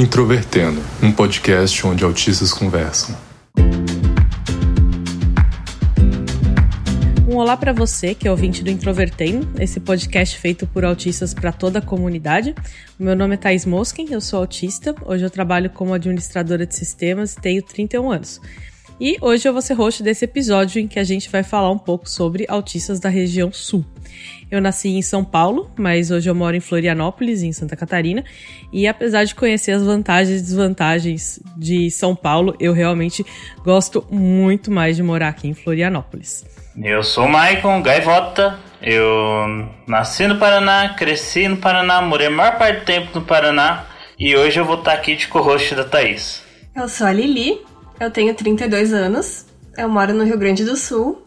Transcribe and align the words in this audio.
Introvertendo, 0.00 0.80
um 1.02 1.12
podcast 1.12 1.86
onde 1.86 2.02
autistas 2.02 2.54
conversam. 2.54 3.14
Um 7.28 7.36
olá 7.36 7.54
para 7.54 7.74
você 7.74 8.14
que 8.14 8.26
é 8.26 8.30
ouvinte 8.30 8.64
do 8.64 8.70
Introvertendo, 8.70 9.46
esse 9.60 9.78
podcast 9.78 10.38
feito 10.38 10.66
por 10.66 10.86
autistas 10.86 11.34
para 11.34 11.52
toda 11.52 11.80
a 11.80 11.82
comunidade. 11.82 12.54
Meu 12.98 13.14
nome 13.14 13.34
é 13.34 13.36
Thais 13.36 13.66
Mosken, 13.66 14.06
eu 14.10 14.22
sou 14.22 14.38
autista. 14.38 14.94
Hoje 15.04 15.22
eu 15.22 15.28
trabalho 15.28 15.68
como 15.68 15.92
administradora 15.92 16.64
de 16.64 16.74
sistemas 16.74 17.34
e 17.34 17.40
tenho 17.42 17.62
31 17.62 18.10
anos. 18.10 18.40
E 19.00 19.16
hoje 19.22 19.48
eu 19.48 19.54
vou 19.54 19.62
ser 19.62 19.72
host 19.72 20.02
desse 20.02 20.26
episódio 20.26 20.78
em 20.78 20.86
que 20.86 20.98
a 20.98 21.04
gente 21.04 21.30
vai 21.30 21.42
falar 21.42 21.70
um 21.70 21.78
pouco 21.78 22.06
sobre 22.06 22.44
autistas 22.46 23.00
da 23.00 23.08
região 23.08 23.50
sul. 23.50 23.82
Eu 24.50 24.60
nasci 24.60 24.90
em 24.90 25.00
São 25.00 25.24
Paulo, 25.24 25.70
mas 25.74 26.10
hoje 26.10 26.28
eu 26.28 26.34
moro 26.34 26.54
em 26.54 26.60
Florianópolis, 26.60 27.42
em 27.42 27.50
Santa 27.50 27.74
Catarina, 27.76 28.22
e 28.70 28.86
apesar 28.86 29.24
de 29.24 29.34
conhecer 29.34 29.72
as 29.72 29.82
vantagens 29.82 30.40
e 30.40 30.42
desvantagens 30.42 31.40
de 31.56 31.90
São 31.90 32.14
Paulo, 32.14 32.54
eu 32.60 32.74
realmente 32.74 33.24
gosto 33.64 34.04
muito 34.10 34.70
mais 34.70 34.96
de 34.96 35.02
morar 35.02 35.28
aqui 35.28 35.48
em 35.48 35.54
Florianópolis. 35.54 36.44
Eu 36.76 37.02
sou 37.02 37.24
o 37.24 37.28
Maicon 37.28 37.80
Gaivota, 37.80 38.58
eu 38.82 39.66
nasci 39.86 40.26
no 40.26 40.38
Paraná, 40.38 40.90
cresci 40.90 41.48
no 41.48 41.56
Paraná, 41.56 42.02
morei 42.02 42.26
a 42.26 42.30
maior 42.30 42.58
parte 42.58 42.80
do 42.80 42.84
tempo 42.84 43.18
no 43.18 43.24
Paraná, 43.24 43.86
e 44.18 44.36
hoje 44.36 44.60
eu 44.60 44.66
vou 44.66 44.78
estar 44.78 44.92
aqui 44.92 45.16
de 45.16 45.26
co-host 45.26 45.74
da 45.74 45.84
Thaís. 45.84 46.42
Eu 46.76 46.88
sou 46.88 47.06
a 47.06 47.12
Lili, 47.12 47.62
eu 48.00 48.10
tenho 48.10 48.34
32 48.34 48.94
anos, 48.94 49.44
eu 49.76 49.86
moro 49.86 50.14
no 50.14 50.24
Rio 50.24 50.38
Grande 50.38 50.64
do 50.64 50.74
Sul 50.74 51.22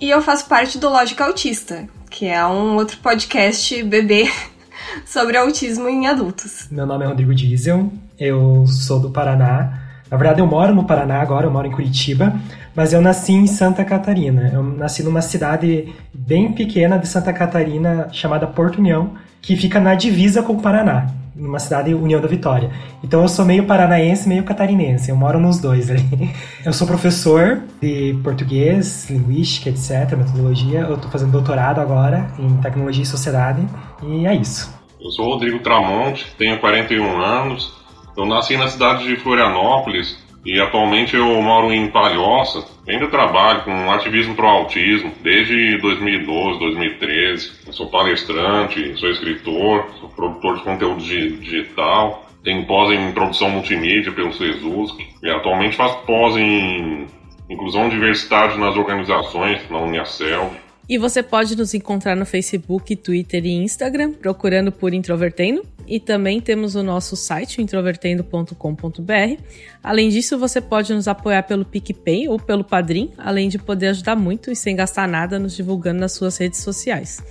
e 0.00 0.08
eu 0.08 0.22
faço 0.22 0.46
parte 0.46 0.78
do 0.78 0.88
Lógica 0.88 1.24
Autista, 1.24 1.88
que 2.08 2.24
é 2.24 2.46
um 2.46 2.76
outro 2.76 2.98
podcast 2.98 3.82
bebê 3.82 4.30
sobre 5.04 5.36
autismo 5.36 5.88
em 5.88 6.06
adultos. 6.06 6.68
Meu 6.70 6.86
nome 6.86 7.04
é 7.04 7.08
Rodrigo 7.08 7.34
Diesel, 7.34 7.90
eu 8.16 8.64
sou 8.68 9.00
do 9.00 9.10
Paraná. 9.10 9.86
Na 10.08 10.16
verdade, 10.16 10.40
eu 10.40 10.46
moro 10.46 10.72
no 10.72 10.84
Paraná 10.84 11.20
agora, 11.20 11.46
eu 11.46 11.50
moro 11.50 11.66
em 11.66 11.72
Curitiba, 11.72 12.32
mas 12.76 12.92
eu 12.92 13.00
nasci 13.00 13.32
em 13.32 13.48
Santa 13.48 13.84
Catarina. 13.84 14.50
Eu 14.54 14.62
nasci 14.62 15.02
numa 15.02 15.20
cidade 15.20 15.92
bem 16.14 16.52
pequena 16.52 16.96
de 16.96 17.08
Santa 17.08 17.32
Catarina 17.32 18.08
chamada 18.12 18.46
Porto 18.46 18.78
União, 18.78 19.14
que 19.40 19.56
fica 19.56 19.80
na 19.80 19.94
divisa 19.94 20.42
com 20.42 20.54
o 20.54 20.60
Paraná 20.60 21.18
numa 21.38 21.58
cidade 21.58 21.94
União 21.94 22.20
da 22.20 22.26
Vitória. 22.26 22.70
Então 23.02 23.22
eu 23.22 23.28
sou 23.28 23.44
meio 23.44 23.64
paranaense, 23.64 24.28
meio 24.28 24.42
catarinense. 24.42 25.10
Eu 25.10 25.16
moro 25.16 25.38
nos 25.38 25.60
dois 25.60 25.88
ali. 25.88 26.02
Eu 26.66 26.72
sou 26.72 26.86
professor 26.86 27.62
de 27.80 28.18
português, 28.22 29.08
linguística, 29.08 29.70
etc, 29.70 30.16
metodologia. 30.16 30.80
Eu 30.80 30.96
estou 30.96 31.10
fazendo 31.10 31.30
doutorado 31.30 31.80
agora 31.80 32.28
em 32.38 32.56
tecnologia 32.60 33.02
e 33.02 33.06
sociedade 33.06 33.64
e 34.02 34.26
é 34.26 34.34
isso. 34.34 34.76
Eu 35.00 35.10
sou 35.12 35.26
Rodrigo 35.26 35.60
Tramonte, 35.60 36.26
tenho 36.36 36.58
41 36.58 37.20
anos. 37.20 37.72
Eu 38.16 38.26
nasci 38.26 38.56
na 38.56 38.66
cidade 38.66 39.06
de 39.06 39.16
Florianópolis, 39.16 40.18
e 40.48 40.58
atualmente 40.58 41.14
eu 41.14 41.26
moro 41.42 41.70
em 41.70 41.88
Palhoça. 41.88 42.64
Ainda 42.88 43.06
trabalho 43.08 43.64
com 43.64 43.92
ativismo 43.92 44.34
pro 44.34 44.46
autismo 44.46 45.12
desde 45.20 45.76
2012, 45.76 46.58
2013. 46.58 47.52
Eu 47.66 47.72
sou 47.74 47.90
palestrante, 47.90 48.98
sou 48.98 49.10
escritor, 49.10 49.90
sou 50.00 50.08
produtor 50.08 50.56
de 50.56 50.62
conteúdo 50.62 51.02
digital. 51.02 52.26
Tenho 52.42 52.64
pós 52.64 52.90
em 52.90 53.12
produção 53.12 53.50
multimídia 53.50 54.10
pelo 54.10 54.32
SESUSC 54.32 55.06
e 55.22 55.28
atualmente 55.28 55.76
faço 55.76 55.98
pós 56.06 56.34
em 56.34 57.06
inclusão 57.50 57.88
e 57.88 57.90
diversidade 57.90 58.58
nas 58.58 58.74
organizações, 58.74 59.68
na 59.68 59.76
Uniacel. 59.80 60.50
E 60.88 60.96
você 60.96 61.22
pode 61.22 61.54
nos 61.54 61.74
encontrar 61.74 62.16
no 62.16 62.24
Facebook, 62.24 62.96
Twitter 62.96 63.44
e 63.44 63.50
Instagram, 63.50 64.12
procurando 64.12 64.72
por 64.72 64.94
Introvertendo. 64.94 65.62
E 65.86 66.00
também 66.00 66.40
temos 66.40 66.74
o 66.74 66.82
nosso 66.82 67.14
site, 67.14 67.60
introvertendo.com.br. 67.60 69.42
Além 69.82 70.08
disso, 70.08 70.38
você 70.38 70.60
pode 70.60 70.94
nos 70.94 71.06
apoiar 71.06 71.42
pelo 71.42 71.64
PicPay 71.64 72.28
ou 72.28 72.38
pelo 72.38 72.64
Padrim, 72.64 73.10
além 73.18 73.48
de 73.48 73.58
poder 73.58 73.88
ajudar 73.88 74.16
muito 74.16 74.50
e 74.50 74.56
sem 74.56 74.76
gastar 74.76 75.06
nada 75.06 75.38
nos 75.38 75.54
divulgando 75.54 76.00
nas 76.00 76.12
suas 76.12 76.36
redes 76.38 76.60
sociais. 76.60 77.22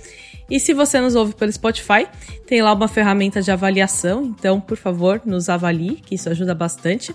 E 0.50 0.58
se 0.58 0.72
você 0.72 1.00
nos 1.00 1.14
ouve 1.14 1.34
pelo 1.34 1.52
Spotify, 1.52 2.06
tem 2.46 2.62
lá 2.62 2.72
uma 2.72 2.88
ferramenta 2.88 3.42
de 3.42 3.50
avaliação, 3.50 4.24
então, 4.24 4.60
por 4.60 4.78
favor, 4.78 5.20
nos 5.26 5.48
avalie, 5.48 5.96
que 5.96 6.14
isso 6.14 6.28
ajuda 6.30 6.54
bastante. 6.54 7.14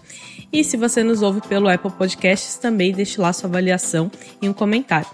E 0.51 0.63
se 0.63 0.77
você 0.77 1.03
nos 1.03 1.23
ouve 1.23 1.41
pelo 1.41 1.67
Apple 1.67 1.91
Podcasts, 1.91 2.57
também 2.57 2.91
deixe 2.91 3.19
lá 3.19 3.33
sua 3.33 3.49
avaliação 3.49 4.11
e 4.41 4.47
um 4.47 4.53
comentário. 4.53 5.07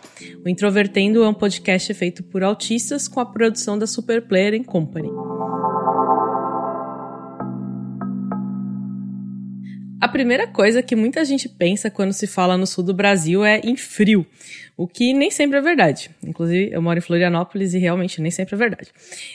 O 0.45 0.49
Introvertendo 0.49 1.23
é 1.23 1.29
um 1.29 1.33
podcast 1.33 1.93
feito 1.93 2.23
por 2.23 2.43
autistas 2.43 3.07
com 3.07 3.21
a 3.21 3.25
produção 3.25 3.79
da 3.79 3.87
Super 3.87 4.27
Player 4.27 4.61
Company. 4.65 5.09
A 10.01 10.07
primeira 10.07 10.47
coisa 10.47 10.81
que 10.81 10.95
muita 10.95 11.25
gente 11.25 11.49
pensa 11.49 11.91
quando 11.91 12.13
se 12.13 12.25
fala 12.25 12.57
no 12.57 12.65
sul 12.65 12.83
do 12.83 12.93
Brasil 12.93 13.43
é 13.43 13.59
em 13.63 13.75
frio, 13.75 14.25
o 14.77 14.87
que 14.87 15.13
nem 15.13 15.29
sempre 15.29 15.57
é 15.57 15.61
verdade. 15.61 16.09
Inclusive, 16.23 16.71
eu 16.71 16.81
moro 16.81 16.97
em 16.97 17.01
Florianópolis 17.01 17.73
e 17.73 17.79
realmente 17.79 18.21
nem 18.21 18.31
sempre 18.31 18.55
é 18.55 18.57
verdade. 18.57 18.91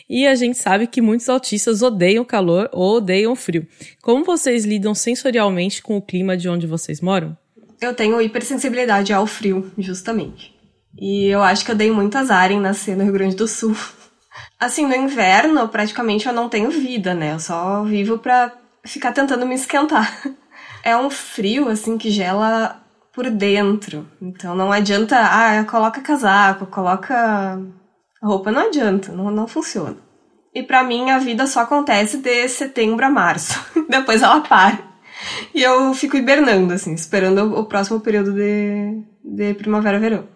E 0.08 0.26
a 0.26 0.34
gente 0.34 0.56
sabe 0.56 0.86
que 0.86 1.02
muitos 1.02 1.28
autistas 1.28 1.82
odeiam 1.82 2.24
calor 2.24 2.70
ou 2.72 2.96
odeiam 2.96 3.36
frio. 3.36 3.66
Como 4.00 4.24
vocês 4.24 4.64
lidam 4.64 4.94
sensorialmente 4.94 5.82
com 5.82 5.98
o 5.98 6.02
clima 6.02 6.34
de 6.34 6.48
onde 6.48 6.66
vocês 6.66 6.98
moram? 7.02 7.36
Eu 7.78 7.92
tenho 7.92 8.18
hipersensibilidade 8.22 9.12
ao 9.12 9.26
frio, 9.26 9.70
justamente. 9.76 10.54
E 10.98 11.26
eu 11.26 11.42
acho 11.42 11.62
que 11.62 11.72
eu 11.72 11.76
dei 11.76 11.90
muito 11.90 12.16
azar 12.16 12.50
em 12.50 12.58
nascer 12.58 12.96
no 12.96 13.04
Rio 13.04 13.12
Grande 13.12 13.36
do 13.36 13.46
Sul. 13.46 13.76
Assim, 14.58 14.86
no 14.86 14.94
inverno, 14.94 15.68
praticamente 15.68 16.26
eu 16.26 16.32
não 16.32 16.48
tenho 16.48 16.70
vida, 16.70 17.12
né? 17.12 17.34
Eu 17.34 17.40
só 17.40 17.84
vivo 17.84 18.16
pra 18.16 18.50
ficar 18.82 19.12
tentando 19.12 19.44
me 19.44 19.54
esquentar. 19.54 20.22
é 20.84 20.96
um 20.96 21.08
frio, 21.08 21.68
assim, 21.68 21.96
que 21.96 22.10
gela 22.10 22.80
por 23.12 23.30
dentro. 23.30 24.06
Então 24.20 24.54
não 24.54 24.70
adianta, 24.70 25.16
ah, 25.18 25.64
coloca 25.64 26.00
casaco, 26.02 26.66
coloca 26.66 27.58
roupa, 28.22 28.52
não 28.52 28.66
adianta, 28.66 29.12
não, 29.12 29.30
não 29.30 29.48
funciona. 29.48 29.96
E 30.54 30.62
para 30.62 30.84
mim 30.84 31.10
a 31.10 31.18
vida 31.18 31.46
só 31.46 31.60
acontece 31.60 32.18
de 32.18 32.48
setembro 32.48 33.04
a 33.04 33.10
março. 33.10 33.58
Depois 33.88 34.22
ela 34.22 34.40
para. 34.40 34.78
E 35.54 35.62
eu 35.62 35.94
fico 35.94 36.16
hibernando, 36.16 36.74
assim, 36.74 36.92
esperando 36.92 37.58
o 37.58 37.64
próximo 37.64 38.00
período 38.00 38.32
de, 38.32 39.02
de 39.24 39.54
primavera-verão. 39.54 40.28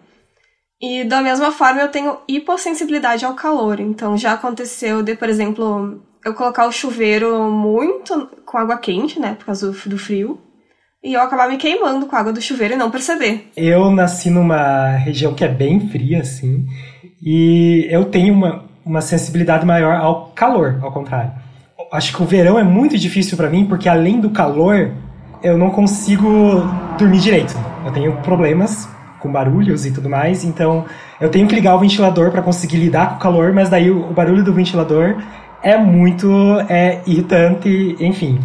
E 0.81 1.03
da 1.03 1.21
mesma 1.21 1.51
forma 1.51 1.81
eu 1.81 1.89
tenho 1.89 2.17
hipossensibilidade 2.27 3.25
ao 3.25 3.35
calor. 3.35 3.79
Então 3.79 4.17
já 4.17 4.33
aconteceu 4.33 5.03
de, 5.03 5.15
por 5.15 5.29
exemplo, 5.29 6.01
eu 6.23 6.33
colocar 6.33 6.67
o 6.67 6.71
chuveiro 6.71 7.49
muito 7.51 8.29
com 8.45 8.57
água 8.57 8.77
quente, 8.77 9.19
né, 9.19 9.35
por 9.37 9.45
causa 9.45 9.71
do, 9.71 9.97
frio, 9.97 10.39
e 11.03 11.13
eu 11.13 11.21
acabar 11.21 11.49
me 11.49 11.57
queimando 11.57 12.05
com 12.05 12.15
a 12.15 12.19
água 12.19 12.33
do 12.33 12.41
chuveiro 12.41 12.73
e 12.73 12.77
não 12.77 12.91
perceber. 12.91 13.49
Eu 13.55 13.89
nasci 13.91 14.29
numa 14.29 14.89
região 14.97 15.33
que 15.33 15.43
é 15.43 15.47
bem 15.47 15.89
fria, 15.89 16.21
assim, 16.21 16.67
e 17.21 17.87
eu 17.89 18.05
tenho 18.05 18.33
uma, 18.33 18.65
uma 18.85 19.01
sensibilidade 19.01 19.65
maior 19.65 19.95
ao 19.95 20.27
calor, 20.35 20.79
ao 20.81 20.91
contrário. 20.91 21.31
Acho 21.91 22.15
que 22.15 22.21
o 22.21 22.25
verão 22.25 22.59
é 22.59 22.63
muito 22.63 22.97
difícil 22.97 23.37
para 23.37 23.49
mim, 23.49 23.65
porque 23.65 23.89
além 23.89 24.19
do 24.19 24.29
calor, 24.29 24.91
eu 25.41 25.57
não 25.57 25.71
consigo 25.71 26.27
dormir 26.97 27.19
direito. 27.19 27.55
Eu 27.85 27.91
tenho 27.91 28.17
problemas 28.17 28.87
com 29.19 29.31
barulhos 29.31 29.85
e 29.85 29.91
tudo 29.91 30.09
mais, 30.09 30.43
então 30.43 30.85
eu 31.19 31.29
tenho 31.29 31.47
que 31.47 31.55
ligar 31.55 31.75
o 31.75 31.79
ventilador 31.79 32.31
para 32.31 32.41
conseguir 32.41 32.77
lidar 32.77 33.09
com 33.09 33.15
o 33.15 33.19
calor, 33.19 33.53
mas 33.53 33.69
daí 33.69 33.91
o 33.91 34.13
barulho 34.13 34.43
do 34.43 34.53
ventilador 34.53 35.17
é 35.63 35.77
muito 35.77 36.29
é, 36.69 37.01
irritante, 37.05 37.95
enfim. 37.99 38.39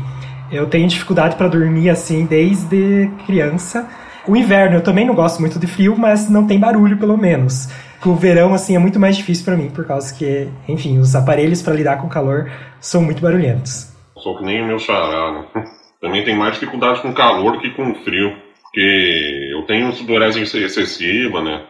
Eu 0.50 0.66
tenho 0.66 0.86
dificuldade 0.88 1.36
para 1.36 1.48
dormir 1.48 1.90
assim 1.90 2.26
desde 2.26 3.10
criança. 3.26 3.88
O 4.26 4.36
inverno 4.36 4.76
eu 4.76 4.82
também 4.82 5.06
não 5.06 5.14
gosto 5.14 5.40
muito 5.40 5.58
de 5.58 5.66
frio, 5.66 5.96
mas 5.96 6.28
não 6.30 6.46
tem 6.46 6.58
barulho 6.58 6.96
pelo 6.96 7.16
menos. 7.16 7.68
O 8.04 8.14
verão 8.14 8.52
assim 8.54 8.76
é 8.76 8.78
muito 8.78 9.00
mais 9.00 9.16
difícil 9.16 9.44
para 9.44 9.56
mim 9.56 9.70
por 9.70 9.86
causa 9.86 10.14
que, 10.14 10.48
enfim, 10.68 10.98
os 10.98 11.14
aparelhos 11.14 11.62
para 11.62 11.74
lidar 11.74 11.96
com 11.98 12.06
o 12.06 12.10
calor 12.10 12.50
são 12.80 13.02
muito 13.02 13.22
barulhentos. 13.22 13.92
Sou 14.16 14.38
que 14.38 14.44
nem 14.44 14.62
o 14.62 14.66
meu 14.66 14.78
xará, 14.78 15.32
né? 15.32 15.46
Também 16.00 16.24
tenho 16.24 16.38
mais 16.38 16.54
dificuldade 16.54 17.00
com 17.00 17.14
calor 17.14 17.58
que 17.60 17.70
com 17.70 17.94
frio, 18.04 18.36
porque 18.62 19.50
eu 19.52 19.62
tenho 19.62 19.92
sudorese 19.92 20.42
excessiva, 20.42 21.42
né? 21.42 21.64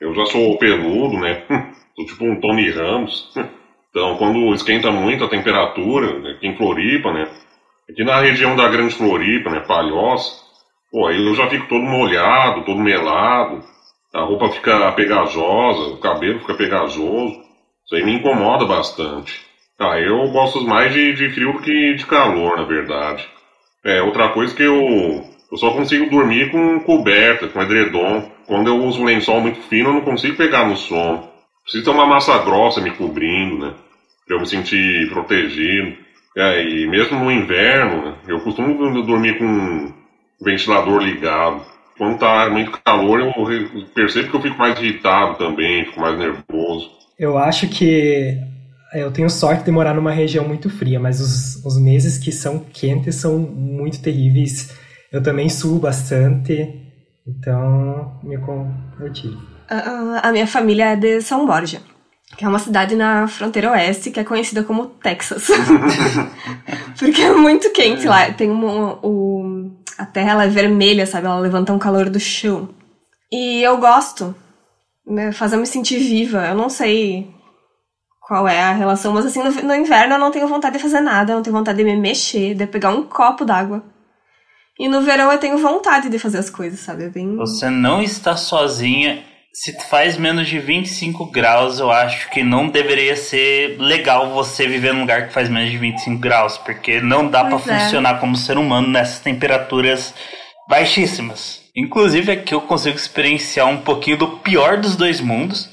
Eu 0.00 0.14
já 0.14 0.26
sou 0.26 0.58
peludo, 0.58 1.18
né? 1.18 1.42
Sou 1.96 2.06
tipo 2.06 2.24
um 2.26 2.38
Tony 2.38 2.70
Ramos. 2.70 3.32
Então, 3.98 4.16
quando 4.16 4.54
esquenta 4.54 4.92
muito 4.92 5.24
a 5.24 5.28
temperatura, 5.28 6.20
né, 6.20 6.30
aqui 6.30 6.46
em 6.46 6.56
Floripa, 6.56 7.12
né? 7.12 7.28
Aqui 7.90 8.04
na 8.04 8.20
região 8.20 8.54
da 8.54 8.68
Grande 8.68 8.94
Floripa, 8.94 9.50
né? 9.50 9.58
Palhoça, 9.58 10.40
pô, 10.92 11.08
aí 11.08 11.26
eu 11.26 11.34
já 11.34 11.48
fico 11.48 11.66
todo 11.68 11.82
molhado, 11.82 12.64
todo 12.64 12.78
melado, 12.78 13.60
a 14.14 14.20
roupa 14.20 14.52
fica 14.52 14.92
pegajosa, 14.92 15.94
o 15.94 15.96
cabelo 15.96 16.38
fica 16.38 16.54
pegajoso. 16.54 17.40
Isso 17.84 17.96
aí 17.96 18.04
me 18.04 18.14
incomoda 18.14 18.64
bastante. 18.66 19.44
Ah, 19.80 19.98
eu 19.98 20.28
gosto 20.30 20.60
mais 20.60 20.92
de, 20.92 21.14
de 21.14 21.30
frio 21.30 21.60
que 21.60 21.94
de 21.94 22.06
calor, 22.06 22.56
na 22.56 22.62
verdade. 22.62 23.28
É, 23.84 24.00
outra 24.00 24.28
coisa 24.28 24.54
que 24.54 24.62
eu, 24.62 24.78
eu 25.50 25.58
só 25.58 25.72
consigo 25.72 26.08
dormir 26.08 26.52
com 26.52 26.78
coberta, 26.80 27.48
com 27.48 27.60
edredom. 27.60 28.30
Quando 28.46 28.68
eu 28.68 28.76
uso 28.76 29.02
um 29.02 29.06
lençol 29.06 29.40
muito 29.40 29.60
fino, 29.62 29.88
eu 29.88 29.94
não 29.94 30.02
consigo 30.02 30.36
pegar 30.36 30.68
no 30.68 30.76
sono. 30.76 31.28
Preciso 31.64 31.84
ter 31.84 31.90
uma 31.90 32.06
massa 32.06 32.38
grossa 32.38 32.80
me 32.80 32.92
cobrindo, 32.92 33.58
né? 33.58 33.74
Eu 34.28 34.40
me 34.40 34.46
sentir 34.46 35.08
protegido. 35.10 35.96
É, 36.36 36.62
e 36.62 36.86
mesmo 36.86 37.18
no 37.18 37.32
inverno, 37.32 38.16
eu 38.26 38.40
costumo 38.40 39.02
dormir 39.02 39.38
com 39.38 39.92
o 40.40 40.44
ventilador 40.44 41.00
ligado. 41.02 41.62
Quando 41.96 42.18
tá 42.18 42.48
muito 42.48 42.70
calor, 42.84 43.20
eu 43.20 43.32
percebo 43.92 44.30
que 44.30 44.36
eu 44.36 44.42
fico 44.42 44.58
mais 44.58 44.78
irritado 44.78 45.36
também, 45.36 45.84
fico 45.86 46.00
mais 46.00 46.16
nervoso. 46.16 46.90
Eu 47.18 47.36
acho 47.36 47.68
que 47.68 48.38
eu 48.94 49.10
tenho 49.10 49.28
sorte 49.28 49.64
de 49.64 49.70
morar 49.70 49.94
numa 49.94 50.12
região 50.12 50.46
muito 50.46 50.70
fria, 50.70 51.00
mas 51.00 51.20
os, 51.20 51.64
os 51.64 51.76
meses 51.76 52.16
que 52.16 52.30
são 52.30 52.60
quentes 52.72 53.16
são 53.16 53.38
muito 53.38 54.00
terríveis. 54.00 54.78
Eu 55.10 55.22
também 55.22 55.48
suo 55.48 55.80
bastante, 55.80 56.70
então 57.26 58.20
me 58.22 58.38
converti. 58.38 59.36
A, 59.68 60.28
a 60.28 60.32
minha 60.32 60.46
família 60.46 60.92
é 60.92 60.96
de 60.96 61.20
São 61.20 61.46
Borja, 61.46 61.80
que 62.36 62.44
é 62.44 62.48
uma 62.48 62.58
cidade 62.58 62.94
na 62.94 63.26
fronteira 63.26 63.70
oeste 63.70 64.10
que 64.10 64.20
é 64.20 64.24
conhecida 64.24 64.62
como 64.62 64.86
Texas. 64.86 65.48
Porque 66.98 67.22
é 67.22 67.32
muito 67.32 67.70
quente 67.72 68.06
lá. 68.06 68.30
Tem 68.32 68.50
um, 68.50 68.98
um, 69.02 69.76
a 69.96 70.04
terra 70.04 70.32
ela 70.32 70.44
é 70.44 70.48
vermelha, 70.48 71.06
sabe? 71.06 71.26
Ela 71.26 71.38
levanta 71.38 71.72
um 71.72 71.78
calor 71.78 72.10
do 72.10 72.20
chão. 72.20 72.68
E 73.32 73.62
eu 73.62 73.78
gosto. 73.78 74.34
Né? 75.06 75.32
Faz 75.32 75.52
eu 75.52 75.58
me 75.58 75.66
sentir 75.66 75.98
viva. 75.98 76.46
Eu 76.46 76.54
não 76.54 76.68
sei 76.68 77.34
qual 78.20 78.46
é 78.46 78.60
a 78.60 78.72
relação, 78.72 79.14
mas 79.14 79.24
assim, 79.24 79.42
no, 79.42 79.50
no, 79.50 79.74
inverno 79.74 80.14
eu 80.14 80.18
não 80.18 80.30
tenho 80.30 80.46
vontade 80.46 80.76
de 80.76 80.82
fazer 80.82 81.00
nada, 81.00 81.32
eu 81.32 81.36
não 81.36 81.42
tenho 81.42 81.56
vontade 81.56 81.78
de 81.78 81.84
me 81.84 81.96
mexer, 81.96 82.54
de 82.54 82.66
pegar 82.66 82.90
um 82.90 83.02
copo 83.02 83.42
d'água. 83.42 83.82
E 84.78 84.86
no 84.86 85.00
verão 85.00 85.32
eu 85.32 85.38
tenho 85.38 85.56
vontade 85.56 86.10
de 86.10 86.18
fazer 86.18 86.36
as 86.36 86.50
coisas, 86.50 86.78
sabe? 86.78 87.04
É 87.04 87.08
bem... 87.08 87.36
Você 87.36 87.70
não 87.70 88.02
está 88.02 88.36
sozinha. 88.36 89.24
Se 89.62 89.72
faz 89.88 90.16
menos 90.16 90.46
de 90.46 90.58
25 90.58 91.26
graus, 91.26 91.80
eu 91.80 91.90
acho 91.90 92.30
que 92.30 92.42
não 92.42 92.68
deveria 92.68 93.16
ser 93.16 93.76
legal 93.78 94.30
você 94.30 94.68
viver 94.68 94.94
num 94.94 95.00
lugar 95.00 95.26
que 95.26 95.32
faz 95.32 95.48
menos 95.48 95.70
de 95.70 95.78
25 95.78 96.18
graus, 96.20 96.56
porque 96.58 97.00
não 97.00 97.28
dá 97.28 97.44
para 97.44 97.56
é. 97.56 97.80
funcionar 97.80 98.20
como 98.20 98.36
ser 98.36 98.56
humano 98.56 98.88
nessas 98.88 99.18
temperaturas 99.18 100.14
baixíssimas. 100.68 101.62
Inclusive 101.74 102.32
aqui 102.32 102.54
eu 102.54 102.60
consigo 102.60 102.96
experienciar 102.96 103.66
um 103.66 103.78
pouquinho 103.78 104.18
do 104.18 104.28
pior 104.38 104.76
dos 104.76 104.94
dois 104.96 105.20
mundos 105.20 105.68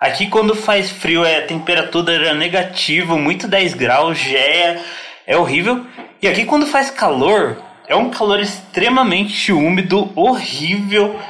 Aqui 0.00 0.28
quando 0.28 0.56
faz 0.56 0.90
frio 0.90 1.26
é 1.26 1.42
temperatura 1.42 2.32
negativa, 2.32 3.18
muito 3.18 3.46
10 3.46 3.74
graus, 3.74 4.18
já 4.18 4.38
é, 4.38 4.80
é 5.26 5.36
horrível. 5.36 5.84
E 6.22 6.26
aqui 6.26 6.46
quando 6.46 6.66
faz 6.66 6.90
calor, 6.90 7.58
é 7.86 7.94
um 7.94 8.08
calor 8.08 8.40
extremamente 8.40 9.52
úmido, 9.52 10.10
horrível, 10.16 11.20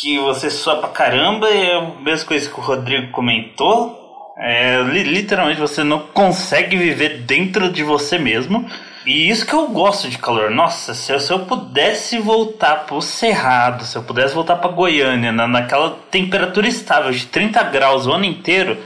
que 0.00 0.18
você 0.18 0.48
sua 0.50 0.76
pra 0.76 0.88
caramba, 0.88 1.48
é 1.48 1.76
a 1.76 2.00
mesma 2.00 2.26
coisa 2.26 2.48
que 2.48 2.58
o 2.58 2.62
Rodrigo 2.62 3.10
comentou. 3.10 3.98
É, 4.40 4.80
literalmente 4.82 5.60
você 5.60 5.82
não 5.82 5.98
consegue 5.98 6.76
viver 6.76 7.22
dentro 7.22 7.70
de 7.72 7.82
você 7.82 8.18
mesmo. 8.18 8.64
E 9.04 9.28
isso 9.28 9.46
que 9.46 9.54
eu 9.54 9.68
gosto 9.68 10.08
de 10.08 10.18
calor. 10.18 10.50
Nossa, 10.50 10.94
se 10.94 11.12
eu, 11.12 11.18
se 11.18 11.32
eu 11.32 11.40
pudesse 11.40 12.18
voltar 12.18 12.84
pro 12.86 13.00
Cerrado, 13.00 13.84
se 13.84 13.96
eu 13.96 14.02
pudesse 14.02 14.34
voltar 14.34 14.56
pra 14.56 14.70
Goiânia, 14.70 15.32
na, 15.32 15.48
naquela 15.48 15.96
temperatura 16.10 16.68
estável 16.68 17.10
de 17.10 17.26
30 17.26 17.62
graus 17.64 18.06
o 18.06 18.12
ano 18.12 18.24
inteiro, 18.24 18.76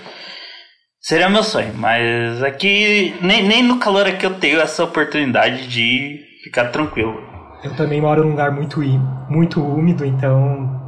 seria 1.01 1.29
meu 1.29 1.43
sonho. 1.43 1.75
Mas 1.75 2.43
aqui, 2.43 3.15
nem, 3.21 3.43
nem 3.43 3.63
no 3.63 3.79
calor 3.79 4.07
aqui 4.07 4.25
eu 4.25 4.35
tenho 4.35 4.61
essa 4.61 4.85
oportunidade 4.85 5.67
de 5.69 6.21
ficar 6.45 6.69
tranquilo. 6.69 7.21
Eu 7.63 7.77
também 7.77 8.01
moro 8.01 8.25
num 8.25 8.31
lugar 8.31 8.51
muito, 8.53 8.81
muito 9.29 9.63
úmido, 9.63 10.05
então 10.05 10.82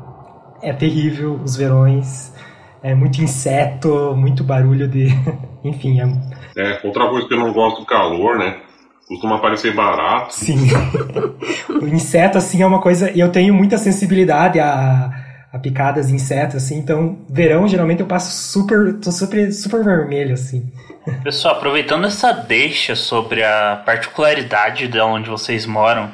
é 0.68 0.72
terrível 0.72 1.40
os 1.42 1.56
verões. 1.56 2.32
É 2.82 2.94
muito 2.94 3.22
inseto, 3.22 4.14
muito 4.16 4.44
barulho 4.44 4.88
de. 4.88 5.08
Enfim. 5.64 6.00
É... 6.00 6.72
é, 6.72 6.80
outra 6.84 7.08
coisa 7.08 7.26
que 7.26 7.34
eu 7.34 7.38
não 7.38 7.52
gosto 7.52 7.80
do 7.80 7.86
calor, 7.86 8.38
né? 8.38 8.60
costuma 9.08 9.38
parecer 9.38 9.74
barato. 9.74 10.34
Sim. 10.34 10.56
o 11.68 11.86
inseto, 11.86 12.38
assim, 12.38 12.62
é 12.62 12.66
uma 12.66 12.80
coisa. 12.80 13.10
Eu 13.10 13.30
tenho 13.30 13.54
muita 13.54 13.78
sensibilidade 13.78 14.58
a, 14.58 15.10
a 15.52 15.58
picadas 15.58 16.08
de 16.08 16.14
insetos, 16.14 16.56
assim, 16.56 16.78
então, 16.78 17.18
verão, 17.28 17.68
geralmente 17.68 18.00
eu 18.00 18.06
passo 18.06 18.32
super. 18.50 18.94
tô 18.94 19.12
super, 19.12 19.52
super 19.52 19.84
vermelho, 19.84 20.34
assim. 20.34 20.70
Pessoal, 21.22 21.56
aproveitando 21.56 22.06
essa 22.06 22.32
deixa 22.32 22.96
sobre 22.96 23.44
a 23.44 23.82
particularidade 23.84 24.88
de 24.88 24.98
onde 25.00 25.28
vocês 25.28 25.66
moram, 25.66 26.10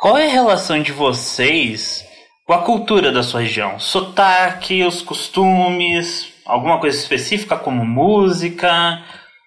qual 0.00 0.18
é 0.18 0.26
a 0.26 0.32
relação 0.32 0.82
de 0.82 0.90
vocês 0.90 2.04
a 2.52 2.58
cultura 2.58 3.10
da 3.10 3.22
sua 3.22 3.40
região? 3.40 3.78
Sotaque, 3.78 4.84
os 4.84 5.00
costumes, 5.00 6.28
alguma 6.44 6.78
coisa 6.78 6.96
específica 6.96 7.56
como 7.56 7.84
música, 7.84 9.00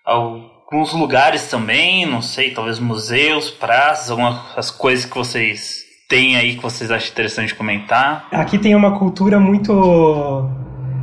alguns 0.04 0.94
lugares 0.94 1.50
também, 1.50 2.06
não 2.06 2.22
sei, 2.22 2.52
talvez 2.52 2.80
museus, 2.80 3.52
praças, 3.52 4.10
algumas 4.10 4.72
coisas 4.72 5.06
que 5.06 5.16
vocês 5.16 5.86
têm 6.10 6.38
aí 6.38 6.56
que 6.56 6.64
vocês 6.64 6.90
acham 6.90 7.12
interessante 7.12 7.54
comentar. 7.54 8.28
Aqui 8.32 8.58
tem 8.58 8.74
uma 8.74 8.98
cultura 8.98 9.40
muito, 9.40 10.50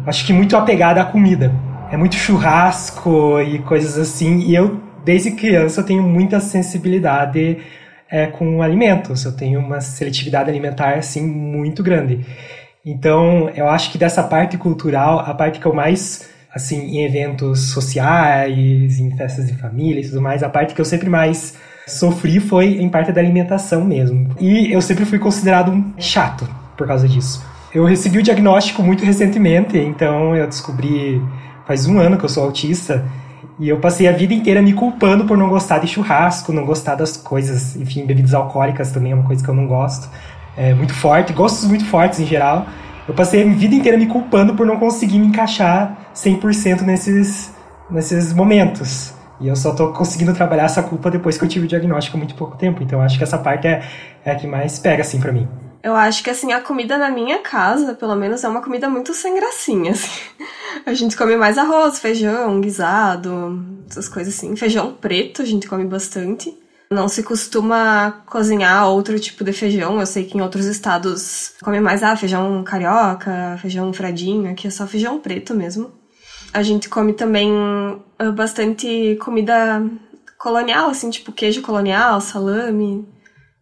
acho 0.06 0.26
que 0.26 0.32
muito 0.32 0.56
apegada 0.56 1.00
à 1.00 1.04
comida. 1.04 1.54
É 1.92 1.96
muito 1.96 2.16
churrasco 2.16 3.40
e 3.40 3.60
coisas 3.60 3.96
assim. 3.98 4.40
E 4.40 4.54
eu, 4.54 4.80
desde 5.04 5.32
criança, 5.32 5.82
tenho 5.82 6.02
muita 6.02 6.40
sensibilidade 6.40 7.58
é, 8.14 8.28
com 8.28 8.62
alimentos. 8.62 9.24
Eu 9.24 9.32
tenho 9.32 9.58
uma 9.58 9.80
seletividade 9.80 10.48
alimentar 10.48 10.94
assim 10.94 11.26
muito 11.26 11.82
grande. 11.82 12.24
Então, 12.86 13.50
eu 13.56 13.68
acho 13.68 13.90
que 13.90 13.98
dessa 13.98 14.22
parte 14.22 14.56
cultural, 14.56 15.18
a 15.18 15.34
parte 15.34 15.58
que 15.58 15.66
eu 15.66 15.74
mais 15.74 16.30
assim, 16.54 16.78
em 16.78 17.04
eventos 17.04 17.72
sociais, 17.72 19.00
em 19.00 19.10
festas 19.16 19.48
de 19.48 19.54
família 19.54 20.00
e 20.00 20.04
tudo 20.08 20.22
mais, 20.22 20.44
a 20.44 20.48
parte 20.48 20.72
que 20.72 20.80
eu 20.80 20.84
sempre 20.84 21.10
mais 21.10 21.56
sofri 21.88 22.38
foi 22.38 22.80
em 22.80 22.88
parte 22.88 23.10
da 23.10 23.20
alimentação 23.20 23.84
mesmo. 23.84 24.30
E 24.38 24.72
eu 24.72 24.80
sempre 24.80 25.04
fui 25.04 25.18
considerado 25.18 25.72
um 25.72 25.92
chato 25.98 26.48
por 26.76 26.86
causa 26.86 27.08
disso. 27.08 27.44
Eu 27.74 27.84
recebi 27.84 28.18
o 28.18 28.22
diagnóstico 28.22 28.80
muito 28.84 29.04
recentemente, 29.04 29.76
então 29.76 30.36
eu 30.36 30.46
descobri 30.46 31.20
faz 31.66 31.86
um 31.86 31.98
ano 31.98 32.16
que 32.16 32.24
eu 32.24 32.28
sou 32.28 32.44
autista 32.44 33.04
e 33.58 33.68
eu 33.68 33.78
passei 33.78 34.08
a 34.08 34.12
vida 34.12 34.34
inteira 34.34 34.60
me 34.60 34.72
culpando 34.72 35.24
por 35.24 35.36
não 35.36 35.48
gostar 35.48 35.78
de 35.78 35.86
churrasco, 35.86 36.52
não 36.52 36.64
gostar 36.64 36.94
das 36.94 37.16
coisas, 37.16 37.76
enfim, 37.76 38.04
bebidas 38.06 38.34
alcoólicas 38.34 38.90
também 38.90 39.12
é 39.12 39.14
uma 39.14 39.24
coisa 39.24 39.42
que 39.42 39.48
eu 39.48 39.54
não 39.54 39.66
gosto. 39.66 40.08
É 40.56 40.74
muito 40.74 40.94
forte, 40.94 41.32
gostos 41.32 41.68
muito 41.68 41.84
fortes 41.86 42.20
em 42.20 42.26
geral. 42.26 42.66
Eu 43.06 43.14
passei 43.14 43.42
a 43.42 43.52
vida 43.52 43.74
inteira 43.74 43.98
me 43.98 44.06
culpando 44.06 44.54
por 44.54 44.66
não 44.66 44.78
conseguir 44.78 45.18
me 45.18 45.26
encaixar 45.26 45.96
100% 46.14 46.82
nesses, 46.82 47.52
nesses 47.90 48.32
momentos. 48.32 49.14
E 49.40 49.48
eu 49.48 49.56
só 49.56 49.74
tô 49.74 49.92
conseguindo 49.92 50.32
trabalhar 50.32 50.64
essa 50.64 50.82
culpa 50.82 51.10
depois 51.10 51.36
que 51.36 51.44
eu 51.44 51.48
tive 51.48 51.66
o 51.66 51.68
diagnóstico 51.68 52.16
há 52.16 52.18
muito 52.18 52.34
pouco 52.34 52.56
tempo. 52.56 52.82
Então 52.82 53.00
acho 53.02 53.18
que 53.18 53.24
essa 53.24 53.36
parte 53.36 53.66
é, 53.66 53.82
é 54.24 54.30
a 54.30 54.34
que 54.34 54.46
mais 54.46 54.78
pega, 54.78 55.02
assim, 55.02 55.20
para 55.20 55.32
mim. 55.32 55.48
Eu 55.84 55.94
acho 55.94 56.24
que, 56.24 56.30
assim, 56.30 56.50
a 56.50 56.62
comida 56.62 56.96
na 56.96 57.10
minha 57.10 57.40
casa, 57.40 57.92
pelo 57.92 58.16
menos, 58.16 58.42
é 58.42 58.48
uma 58.48 58.62
comida 58.62 58.88
muito 58.88 59.12
sem 59.12 59.34
gracinha, 59.34 59.92
assim. 59.92 60.08
A 60.86 60.94
gente 60.94 61.14
come 61.14 61.36
mais 61.36 61.58
arroz, 61.58 61.98
feijão, 61.98 62.58
guisado, 62.58 63.62
essas 63.86 64.08
coisas 64.08 64.34
assim. 64.34 64.56
Feijão 64.56 64.94
preto 64.94 65.42
a 65.42 65.44
gente 65.44 65.68
come 65.68 65.84
bastante. 65.84 66.56
Não 66.90 67.06
se 67.06 67.22
costuma 67.22 68.22
cozinhar 68.24 68.88
outro 68.88 69.20
tipo 69.20 69.44
de 69.44 69.52
feijão. 69.52 70.00
Eu 70.00 70.06
sei 70.06 70.24
que 70.24 70.38
em 70.38 70.40
outros 70.40 70.64
estados 70.64 71.52
come 71.62 71.80
mais 71.80 72.02
ah, 72.02 72.16
feijão 72.16 72.64
carioca, 72.64 73.58
feijão 73.60 73.92
fradinho, 73.92 74.50
aqui 74.50 74.66
é 74.66 74.70
só 74.70 74.86
feijão 74.86 75.18
preto 75.18 75.54
mesmo. 75.54 75.92
A 76.50 76.62
gente 76.62 76.88
come 76.88 77.12
também 77.12 77.52
uh, 77.52 78.32
bastante 78.32 79.18
comida 79.20 79.84
colonial, 80.38 80.88
assim, 80.88 81.10
tipo 81.10 81.30
queijo 81.30 81.60
colonial, 81.60 82.22
salame. 82.22 83.06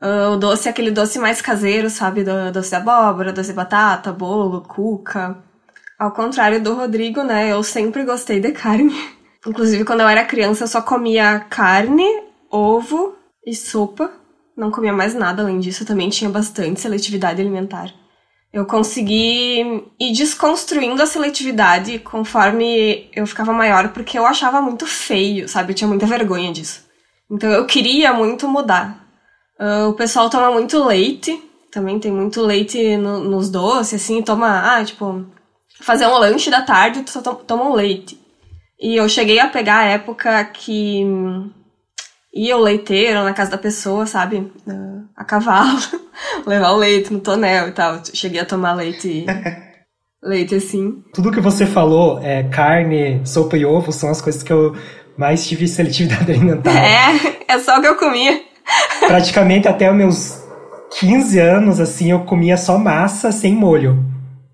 Uh, 0.02 0.32
o 0.32 0.36
doce 0.36 0.66
é 0.66 0.70
aquele 0.72 0.90
doce 0.90 1.16
mais 1.20 1.40
caseiro, 1.40 1.88
sabe? 1.88 2.24
Do, 2.24 2.50
doce 2.50 2.70
de 2.70 2.74
abóbora, 2.74 3.32
doce 3.32 3.50
de 3.50 3.54
batata, 3.54 4.12
bolo, 4.12 4.62
cuca. 4.62 5.38
Ao 5.96 6.10
contrário 6.10 6.60
do 6.60 6.74
Rodrigo, 6.74 7.22
né? 7.22 7.52
Eu 7.52 7.62
sempre 7.62 8.04
gostei 8.04 8.40
de 8.40 8.50
carne. 8.50 8.92
Inclusive, 9.46 9.84
quando 9.84 10.00
eu 10.00 10.08
era 10.08 10.24
criança, 10.24 10.64
eu 10.64 10.68
só 10.68 10.82
comia 10.82 11.38
carne, 11.48 12.04
ovo 12.50 13.14
e 13.46 13.54
sopa. 13.54 14.10
Não 14.56 14.72
comia 14.72 14.92
mais 14.92 15.14
nada 15.14 15.42
além 15.42 15.60
disso, 15.60 15.84
também 15.84 16.10
tinha 16.10 16.28
bastante 16.28 16.80
seletividade 16.80 17.40
alimentar. 17.40 17.92
Eu 18.52 18.66
consegui 18.66 19.84
ir 19.98 20.12
desconstruindo 20.12 21.00
a 21.00 21.06
seletividade 21.06 22.00
conforme 22.00 23.08
eu 23.14 23.26
ficava 23.26 23.52
maior, 23.52 23.90
porque 23.90 24.18
eu 24.18 24.26
achava 24.26 24.60
muito 24.60 24.84
feio, 24.84 25.48
sabe? 25.48 25.70
Eu 25.70 25.76
tinha 25.76 25.88
muita 25.88 26.06
vergonha 26.06 26.52
disso. 26.52 26.84
Então 27.30 27.50
eu 27.50 27.64
queria 27.66 28.12
muito 28.12 28.48
mudar. 28.48 29.01
Uh, 29.62 29.90
o 29.90 29.94
pessoal 29.94 30.28
toma 30.28 30.50
muito 30.50 30.84
leite, 30.84 31.40
também 31.70 32.00
tem 32.00 32.10
muito 32.10 32.42
leite 32.42 32.96
no, 32.96 33.20
nos 33.20 33.48
doces, 33.48 34.02
assim, 34.02 34.20
toma, 34.20 34.76
ah, 34.76 34.84
tipo, 34.84 35.24
fazer 35.80 36.04
um 36.08 36.18
lanche 36.18 36.50
da 36.50 36.62
tarde, 36.62 37.02
tu 37.02 37.12
só 37.12 37.20
toma 37.20 37.70
um 37.70 37.72
leite. 37.72 38.20
E 38.80 38.96
eu 38.96 39.08
cheguei 39.08 39.38
a 39.38 39.46
pegar 39.46 39.78
a 39.78 39.84
época 39.84 40.44
que 40.46 41.06
ia 42.34 42.56
o 42.56 42.60
leiteiro 42.60 43.22
na 43.22 43.32
casa 43.32 43.52
da 43.52 43.58
pessoa, 43.58 44.04
sabe? 44.04 44.50
A 45.14 45.22
cavalo, 45.22 45.78
levar 46.44 46.72
o 46.72 46.78
leite 46.78 47.12
no 47.12 47.20
tonel 47.20 47.68
e 47.68 47.70
tal. 47.72 48.00
Cheguei 48.12 48.40
a 48.40 48.44
tomar 48.44 48.72
leite. 48.72 49.24
leite 50.20 50.56
assim. 50.56 51.04
Tudo 51.14 51.30
que 51.30 51.40
você 51.40 51.66
falou, 51.66 52.18
é, 52.20 52.42
carne, 52.42 53.24
sopa 53.24 53.56
e 53.56 53.64
ovo, 53.64 53.92
são 53.92 54.10
as 54.10 54.20
coisas 54.20 54.42
que 54.42 54.52
eu 54.52 54.74
mais 55.16 55.46
tive 55.46 55.68
seletividade 55.68 56.26
alimentar. 56.32 56.72
É, 56.74 57.44
é 57.46 57.58
só 57.60 57.78
o 57.78 57.80
que 57.80 57.86
eu 57.86 57.94
comia. 57.94 58.51
Praticamente 59.06 59.68
até 59.68 59.90
os 59.90 59.96
meus 59.96 60.42
15 60.98 61.38
anos, 61.38 61.80
assim, 61.80 62.10
eu 62.10 62.20
comia 62.20 62.56
só 62.56 62.78
massa 62.78 63.32
sem 63.32 63.54
molho. 63.54 64.04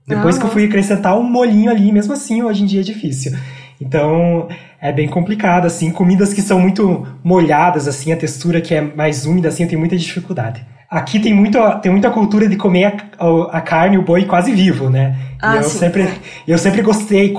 Depois 0.07 0.37
ah, 0.37 0.41
que 0.41 0.47
eu 0.47 0.51
fui 0.51 0.65
acrescentar 0.65 1.19
um 1.19 1.23
molhinho 1.23 1.71
ali, 1.71 1.93
mesmo 1.93 2.15
assim, 2.15 2.43
hoje 2.43 2.63
em 2.63 2.67
dia 2.67 2.81
é 2.81 2.85
difícil. 2.85 3.37
Então, 3.81 4.49
é 4.81 4.91
bem 4.91 5.07
complicado, 5.07 5.67
assim. 5.67 5.91
Comidas 5.91 6.33
que 6.33 6.43
são 6.43 6.59
muito 6.59 7.07
molhadas, 7.23 7.87
assim, 7.87 8.13
a 8.13 8.17
textura 8.17 8.61
que 8.61 8.75
é 8.75 8.81
mais 8.81 9.27
úmida, 9.27 9.49
assim, 9.49 9.65
eu 9.65 9.69
tenho 9.69 9.81
muita 9.81 9.97
dificuldade. 9.97 10.65
Aqui 10.91 11.21
tem, 11.21 11.35
muito, 11.35 11.59
tem 11.81 11.93
muita 11.93 12.11
cultura 12.11 12.49
de 12.49 12.57
comer 12.57 12.97
a, 13.19 13.59
a 13.59 13.61
carne, 13.61 13.99
o 13.99 14.03
boi 14.03 14.25
quase 14.25 14.51
vivo, 14.53 14.89
né? 14.89 15.15
Ah, 15.41 15.57
eu 15.57 15.63
sim. 15.63 15.79
sempre, 15.79 16.09
eu 16.47 16.57
sempre 16.57 16.81
gostei. 16.81 17.35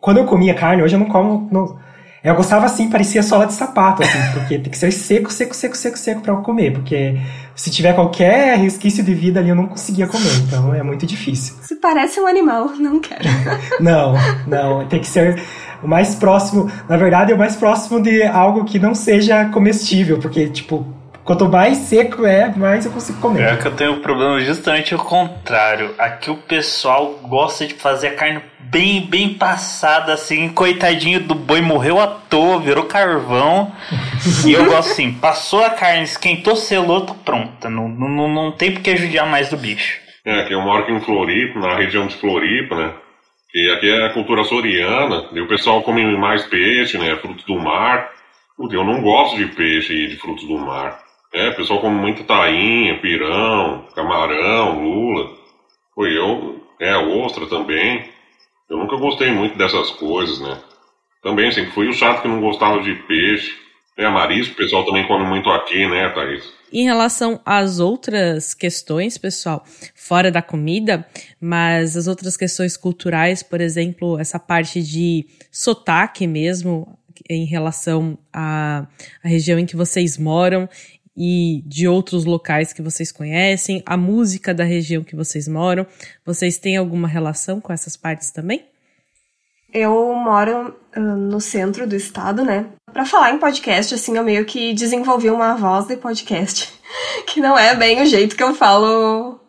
Quando 0.00 0.18
eu 0.18 0.24
comia 0.24 0.54
carne, 0.54 0.82
hoje 0.82 0.94
eu 0.94 1.00
não 1.00 1.06
como. 1.06 1.48
Não, 1.50 1.76
eu 2.24 2.34
gostava 2.36 2.66
assim, 2.66 2.88
parecia 2.88 3.22
sola 3.22 3.46
de 3.46 3.52
sapato, 3.52 4.02
assim, 4.02 4.18
porque 4.32 4.58
tem 4.58 4.70
que 4.70 4.78
ser 4.78 4.92
seco, 4.92 5.32
seco, 5.32 5.54
seco, 5.54 5.76
seco, 5.76 5.98
seco 5.98 6.20
para 6.20 6.32
eu 6.32 6.38
comer, 6.38 6.72
porque 6.72 7.16
se 7.54 7.70
tiver 7.70 7.94
qualquer 7.94 8.56
resquício 8.58 9.02
de 9.02 9.12
vida 9.12 9.40
ali 9.40 9.48
eu 9.48 9.56
não 9.56 9.66
conseguia 9.66 10.06
comer, 10.06 10.34
então 10.46 10.72
é 10.72 10.82
muito 10.82 11.04
difícil. 11.04 11.56
Se 11.62 11.76
parece 11.76 12.20
um 12.20 12.26
animal, 12.26 12.68
não 12.78 13.00
quero. 13.00 13.24
não, 13.80 14.14
não, 14.46 14.86
tem 14.86 15.00
que 15.00 15.08
ser 15.08 15.42
o 15.82 15.88
mais 15.88 16.14
próximo, 16.14 16.70
na 16.88 16.96
verdade 16.96 17.32
é 17.32 17.34
o 17.34 17.38
mais 17.38 17.56
próximo 17.56 18.00
de 18.00 18.22
algo 18.22 18.64
que 18.64 18.78
não 18.78 18.94
seja 18.94 19.46
comestível, 19.46 20.18
porque 20.18 20.48
tipo 20.48 20.86
Quanto 21.24 21.48
mais 21.48 21.78
seco 21.78 22.26
é, 22.26 22.52
mais 22.56 22.84
eu 22.84 22.90
consigo 22.90 23.20
comer. 23.20 23.42
É 23.44 23.56
que 23.56 23.66
eu 23.66 23.76
tenho 23.76 23.92
um 23.92 24.00
problema 24.00 24.40
justamente 24.40 24.92
o 24.92 24.98
contrário. 24.98 25.94
Aqui 25.96 26.30
o 26.30 26.36
pessoal 26.36 27.20
gosta 27.22 27.64
de 27.64 27.74
fazer 27.74 28.08
a 28.08 28.14
carne 28.14 28.42
bem, 28.72 29.02
bem 29.02 29.34
passada, 29.34 30.14
assim, 30.14 30.48
coitadinho 30.48 31.20
do 31.20 31.34
boi 31.34 31.60
morreu 31.60 32.00
à 32.00 32.06
toa, 32.06 32.58
virou 32.58 32.84
carvão. 32.84 33.70
e 34.46 34.52
eu 34.54 34.64
gosto 34.64 34.92
assim, 34.92 35.12
passou 35.12 35.62
a 35.62 35.68
carne, 35.68 36.04
esquentou, 36.04 36.56
selou, 36.56 37.02
tá 37.02 37.12
pronta. 37.12 37.68
Não, 37.68 37.86
não, 37.86 38.28
não 38.28 38.50
tem 38.50 38.72
por 38.72 38.82
que 38.82 38.96
judiar 38.96 39.26
mais 39.26 39.50
do 39.50 39.58
bicho. 39.58 40.00
É, 40.24 40.44
que 40.44 40.54
eu 40.54 40.62
moro 40.62 40.82
aqui 40.82 40.92
em 40.92 41.00
Floripa, 41.00 41.60
na 41.60 41.76
região 41.76 42.06
de 42.06 42.16
Floripa, 42.16 42.74
né? 42.74 42.94
E 43.54 43.70
aqui 43.72 43.90
é 43.90 44.06
a 44.06 44.12
cultura 44.14 44.42
soriana, 44.44 45.28
e 45.32 45.40
o 45.40 45.46
pessoal 45.48 45.82
come 45.82 46.04
mais 46.16 46.42
peixe, 46.44 46.96
né? 46.96 47.14
Frutos 47.16 47.44
do 47.44 47.60
mar. 47.60 48.10
Eu 48.58 48.84
não 48.84 49.02
gosto 49.02 49.36
de 49.36 49.46
peixe 49.46 49.92
e 49.92 50.08
de 50.08 50.16
frutos 50.16 50.46
do 50.46 50.56
mar. 50.56 50.98
É, 51.34 51.50
o 51.50 51.56
pessoal 51.56 51.80
come 51.80 51.96
muito 51.96 52.24
tainha, 52.24 52.98
pirão, 53.00 53.86
camarão, 53.94 54.82
lula. 54.82 55.30
Foi 55.94 56.16
eu, 56.16 56.64
é, 56.80 56.96
ostra 56.96 57.46
também. 57.46 58.10
Eu 58.72 58.78
nunca 58.78 58.96
gostei 58.96 59.30
muito 59.30 59.58
dessas 59.58 59.90
coisas, 59.90 60.40
né? 60.40 60.58
Também 61.22 61.52
sempre 61.52 61.72
fui 61.72 61.88
o 61.88 61.92
chato 61.92 62.22
que 62.22 62.28
não 62.28 62.40
gostava 62.40 62.80
de 62.80 62.94
peixe. 63.06 63.52
É, 63.98 64.08
marisco, 64.08 64.54
o 64.54 64.56
pessoal 64.56 64.82
também 64.86 65.06
come 65.06 65.26
muito 65.26 65.50
aqui, 65.50 65.86
né, 65.86 66.08
Thaís? 66.08 66.50
Em 66.72 66.84
relação 66.84 67.38
às 67.44 67.78
outras 67.78 68.54
questões, 68.54 69.18
pessoal, 69.18 69.62
fora 69.94 70.30
da 70.30 70.40
comida, 70.40 71.06
mas 71.38 71.98
as 71.98 72.06
outras 72.06 72.34
questões 72.34 72.74
culturais, 72.74 73.42
por 73.42 73.60
exemplo, 73.60 74.18
essa 74.18 74.38
parte 74.38 74.82
de 74.82 75.26
sotaque 75.50 76.26
mesmo, 76.26 76.98
em 77.28 77.44
relação 77.44 78.18
à, 78.32 78.86
à 79.22 79.28
região 79.28 79.58
em 79.58 79.66
que 79.66 79.76
vocês 79.76 80.16
moram 80.16 80.66
e 81.16 81.62
de 81.66 81.86
outros 81.86 82.24
locais 82.24 82.72
que 82.72 82.82
vocês 82.82 83.12
conhecem, 83.12 83.82
a 83.84 83.96
música 83.96 84.54
da 84.54 84.64
região 84.64 85.04
que 85.04 85.16
vocês 85.16 85.46
moram. 85.46 85.86
Vocês 86.24 86.58
têm 86.58 86.76
alguma 86.76 87.06
relação 87.06 87.60
com 87.60 87.72
essas 87.72 87.96
partes 87.96 88.30
também? 88.30 88.64
Eu 89.72 90.14
moro 90.14 90.76
uh, 90.96 91.00
no 91.00 91.40
centro 91.40 91.86
do 91.86 91.96
estado, 91.96 92.44
né? 92.44 92.66
Para 92.92 93.06
falar 93.06 93.32
em 93.32 93.38
podcast, 93.38 93.94
assim, 93.94 94.16
eu 94.16 94.22
meio 94.22 94.44
que 94.44 94.74
desenvolvi 94.74 95.30
uma 95.30 95.54
voz 95.54 95.86
de 95.86 95.96
podcast, 95.96 96.72
que 97.26 97.40
não 97.40 97.58
é 97.58 97.74
bem 97.74 98.02
o 98.02 98.06
jeito 98.06 98.36
que 98.36 98.42
eu 98.42 98.54
falo, 98.54 99.40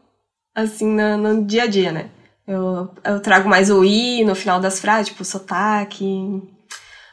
assim, 0.56 0.88
no, 0.88 1.18
no 1.18 1.46
dia 1.46 1.64
a 1.64 1.68
dia, 1.68 1.92
né? 1.92 2.10
Eu, 2.48 2.90
eu 3.04 3.20
trago 3.22 3.50
mais 3.50 3.70
o 3.70 3.84
i 3.84 4.24
no 4.24 4.36
final 4.36 4.60
das 4.60 4.80
frases, 4.80 5.10
tipo, 5.10 5.26
sotaque, 5.26 6.42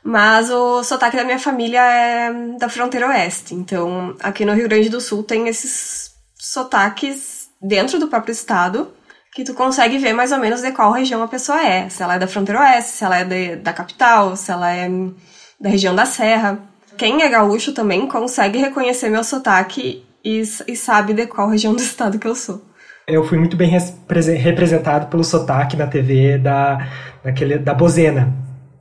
mas 0.02 0.50
o 0.50 0.82
sotaque 0.82 1.16
da 1.16 1.24
minha 1.24 1.38
família 1.38 1.80
é 1.80 2.32
da 2.58 2.68
fronteira 2.68 3.08
oeste. 3.08 3.54
Então, 3.54 4.14
aqui 4.20 4.44
no 4.44 4.54
Rio 4.54 4.68
Grande 4.68 4.88
do 4.88 5.00
Sul 5.00 5.22
tem 5.22 5.48
esses 5.48 6.12
sotaques 6.34 7.48
dentro 7.60 7.98
do 7.98 8.08
próprio 8.08 8.32
estado 8.32 8.92
que 9.34 9.44
tu 9.44 9.54
consegue 9.54 9.98
ver 9.98 10.12
mais 10.12 10.32
ou 10.32 10.38
menos 10.38 10.60
de 10.60 10.72
qual 10.72 10.92
região 10.92 11.22
a 11.22 11.28
pessoa 11.28 11.62
é. 11.62 11.88
Se 11.88 12.02
ela 12.02 12.16
é 12.16 12.18
da 12.18 12.26
fronteira 12.26 12.60
oeste, 12.60 12.92
se 12.92 13.04
ela 13.04 13.18
é 13.18 13.24
de, 13.24 13.56
da 13.56 13.72
capital, 13.72 14.36
se 14.36 14.50
ela 14.50 14.72
é 14.72 14.88
da 15.60 15.68
região 15.68 15.94
da 15.94 16.04
serra. 16.04 16.58
Quem 16.96 17.22
é 17.22 17.28
gaúcho 17.28 17.72
também 17.72 18.06
consegue 18.08 18.58
reconhecer 18.58 19.08
meu 19.08 19.22
sotaque 19.22 20.04
e, 20.24 20.42
e 20.66 20.76
sabe 20.76 21.14
de 21.14 21.26
qual 21.26 21.48
região 21.48 21.74
do 21.74 21.82
estado 21.82 22.18
que 22.18 22.26
eu 22.26 22.34
sou. 22.34 22.62
Eu 23.06 23.24
fui 23.24 23.38
muito 23.38 23.56
bem 23.56 23.70
representado 24.38 25.06
pelo 25.06 25.24
sotaque 25.24 25.76
na 25.76 25.86
TV 25.86 26.38
da, 26.38 26.86
da 27.62 27.74
Bozena, 27.74 28.32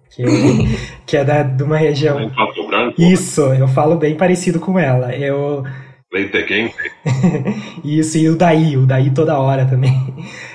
que, 0.10 0.24
que 1.06 1.18
é 1.18 1.24
da, 1.24 1.44
de 1.44 1.64
uma 1.64 1.78
região. 1.78 2.20
Em 2.20 2.30
Pato 2.30 2.68
Branco? 2.68 3.02
Isso, 3.02 3.42
eu 3.54 3.68
falo 3.68 3.96
bem 3.96 4.16
parecido 4.16 4.60
com 4.60 4.78
ela. 4.78 5.16
Eu. 5.16 5.64
Leite 6.12 6.44
quente? 6.44 6.76
Isso, 7.84 8.18
e 8.18 8.30
o 8.30 8.36
daí, 8.36 8.76
o 8.76 8.86
daí 8.86 9.12
toda 9.12 9.38
hora 9.38 9.66
também. 9.66 10.14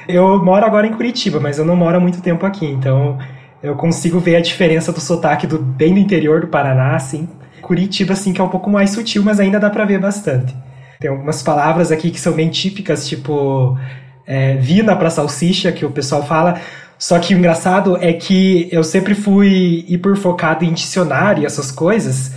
Eu 0.08 0.44
moro 0.44 0.66
agora 0.66 0.86
em 0.86 0.92
Curitiba, 0.92 1.38
mas 1.38 1.58
eu 1.58 1.64
não 1.64 1.76
moro 1.76 1.96
há 1.96 2.00
muito 2.00 2.20
tempo 2.20 2.44
aqui, 2.44 2.66
então 2.66 3.18
eu 3.62 3.76
consigo 3.76 4.18
ver 4.18 4.36
a 4.36 4.40
diferença 4.40 4.92
do 4.92 5.00
sotaque 5.00 5.46
do 5.46 5.58
bem 5.58 5.94
do 5.94 6.00
interior 6.00 6.40
do 6.40 6.48
Paraná, 6.48 6.96
assim. 6.96 7.28
Curitiba, 7.62 8.12
assim, 8.12 8.32
que 8.32 8.40
é 8.40 8.44
um 8.44 8.48
pouco 8.48 8.68
mais 8.68 8.90
sutil, 8.90 9.22
mas 9.22 9.38
ainda 9.38 9.60
dá 9.60 9.70
pra 9.70 9.84
ver 9.84 9.98
bastante. 9.98 10.54
Tem 11.00 11.10
algumas 11.10 11.42
palavras 11.42 11.92
aqui 11.92 12.10
que 12.10 12.20
são 12.20 12.32
bem 12.32 12.50
típicas, 12.50 13.08
tipo 13.08 13.78
é, 14.26 14.56
vina 14.56 14.96
para 14.96 15.10
salsicha, 15.10 15.72
que 15.72 15.84
o 15.84 15.90
pessoal 15.90 16.26
fala. 16.26 16.60
Só 17.04 17.18
que 17.18 17.34
o 17.34 17.38
engraçado 17.38 17.98
é 18.00 18.14
que 18.14 18.66
eu 18.72 18.82
sempre 18.82 19.14
fui 19.14 19.84
hiper 19.86 20.16
focado 20.16 20.64
em 20.64 20.72
dicionário 20.72 21.42
e 21.42 21.44
essas 21.44 21.70
coisas. 21.70 22.32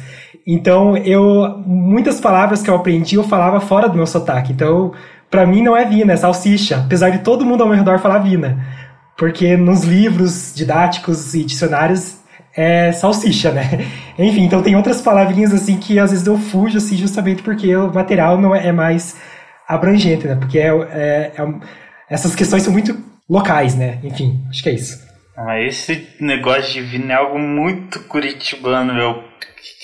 Então, 0.46 0.98
eu 0.98 1.64
muitas 1.66 2.20
palavras 2.20 2.62
que 2.62 2.70
eu 2.70 2.76
aprendi 2.76 3.16
eu 3.16 3.24
falava 3.24 3.62
fora 3.62 3.88
do 3.88 3.96
meu 3.96 4.06
sotaque. 4.06 4.52
Então, 4.52 4.92
para 5.32 5.48
mim 5.48 5.64
não 5.64 5.74
é 5.78 5.86
vina, 5.86 6.12
é 6.12 6.18
salsicha, 6.18 6.80
apesar 6.80 7.12
de 7.12 7.20
todo 7.20 7.46
mundo 7.46 7.62
ao 7.62 7.70
meu 7.70 7.78
redor 7.78 8.00
falar 8.00 8.18
vina. 8.18 8.62
Porque 9.18 9.56
nos 9.56 9.86
livros 9.86 10.52
didáticos 10.54 11.34
e 11.34 11.46
dicionários 11.46 12.18
é 12.54 12.92
salsicha, 12.92 13.54
né? 13.54 13.88
Enfim, 14.20 14.44
então 14.44 14.62
tem 14.62 14.76
outras 14.76 15.02
palavrinhas 15.02 15.54
assim 15.54 15.78
que 15.78 15.98
às 15.98 16.12
vezes 16.12 16.28
eu 16.28 16.38
fujo 16.38 16.78
assim 16.78 16.98
justamente 16.98 17.42
porque 17.42 17.74
o 17.74 17.94
material 17.94 18.38
não 18.38 18.54
é, 18.54 18.68
é 18.68 18.72
mais 18.74 19.16
abrangente, 19.66 20.28
né? 20.28 20.36
Porque 20.36 20.60
é, 20.60 20.68
é, 20.68 21.32
é 21.38 21.48
essas 22.10 22.36
questões 22.36 22.64
são 22.64 22.74
muito 22.74 23.07
locais, 23.30 23.76
né? 23.76 24.00
Enfim, 24.04 24.44
acho 24.50 24.64
que 24.64 24.70
é 24.70 24.74
isso. 24.74 25.06
Ah, 25.36 25.60
esse 25.62 26.08
negócio 26.20 26.74
de 26.74 26.82
vinho 26.82 27.12
é 27.12 27.16
algo 27.16 27.38
muito 27.38 28.00
curitibano, 28.06 28.94
meu. 28.94 29.12
O 29.12 29.24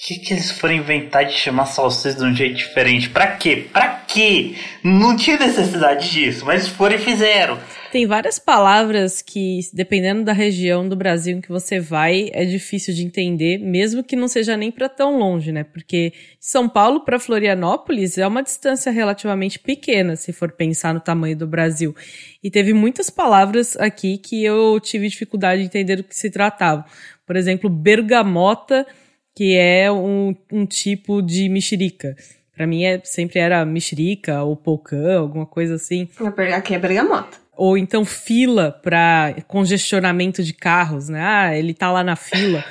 que, 0.05 0.15
que 0.15 0.33
eles 0.33 0.51
foram 0.51 0.73
inventar 0.73 1.25
de 1.25 1.33
chamar 1.33 1.65
salsicha 1.67 2.17
de 2.17 2.23
um 2.23 2.35
jeito 2.35 2.55
diferente? 2.55 3.09
Pra 3.09 3.27
quê? 3.27 3.67
Pra 3.71 3.87
quê? 4.07 4.55
Não 4.83 5.15
tinha 5.15 5.37
necessidade 5.37 6.09
disso, 6.09 6.45
mas 6.45 6.67
foram 6.67 6.95
e 6.95 6.99
fizeram. 6.99 7.59
Tem 7.93 8.07
várias 8.07 8.39
palavras 8.39 9.21
que, 9.21 9.59
dependendo 9.71 10.23
da 10.23 10.33
região 10.33 10.89
do 10.89 10.95
Brasil 10.95 11.37
em 11.37 11.41
que 11.41 11.49
você 11.49 11.79
vai, 11.79 12.31
é 12.33 12.43
difícil 12.43 12.91
de 12.91 13.05
entender, 13.05 13.59
mesmo 13.59 14.03
que 14.03 14.15
não 14.15 14.27
seja 14.27 14.57
nem 14.57 14.71
para 14.71 14.89
tão 14.89 15.19
longe, 15.19 15.51
né? 15.51 15.63
Porque 15.63 16.11
São 16.39 16.67
Paulo 16.67 17.01
para 17.01 17.19
Florianópolis 17.19 18.17
é 18.17 18.25
uma 18.25 18.41
distância 18.41 18.91
relativamente 18.91 19.59
pequena, 19.59 20.15
se 20.15 20.33
for 20.33 20.53
pensar 20.53 20.91
no 20.91 21.01
tamanho 21.01 21.37
do 21.37 21.45
Brasil. 21.45 21.95
E 22.43 22.49
teve 22.49 22.73
muitas 22.73 23.11
palavras 23.11 23.77
aqui 23.77 24.17
que 24.17 24.43
eu 24.43 24.79
tive 24.79 25.07
dificuldade 25.07 25.61
de 25.61 25.67
entender 25.67 25.97
do 25.97 26.03
que 26.03 26.15
se 26.15 26.31
tratava. 26.31 26.83
Por 27.27 27.35
exemplo, 27.35 27.69
bergamota, 27.69 28.87
que 29.35 29.55
é 29.55 29.91
um, 29.91 30.35
um 30.51 30.65
tipo 30.65 31.21
de 31.21 31.47
mexerica. 31.47 32.15
Para 32.55 32.65
mim 32.65 32.85
é, 32.85 32.99
sempre 33.03 33.37
era 33.39 33.63
mexerica 33.63 34.41
ou 34.41 34.55
polcã, 34.55 35.19
alguma 35.19 35.45
coisa 35.45 35.75
assim. 35.75 36.09
Aqui 36.55 36.73
é 36.73 36.79
bergamota. 36.79 37.42
Ou 37.55 37.77
então 37.77 38.03
fila 38.03 38.71
para 38.71 39.35
congestionamento 39.47 40.43
de 40.43 40.53
carros, 40.53 41.09
né? 41.09 41.21
Ah, 41.21 41.57
ele 41.57 41.73
tá 41.73 41.91
lá 41.91 42.03
na 42.03 42.15
fila. 42.15 42.63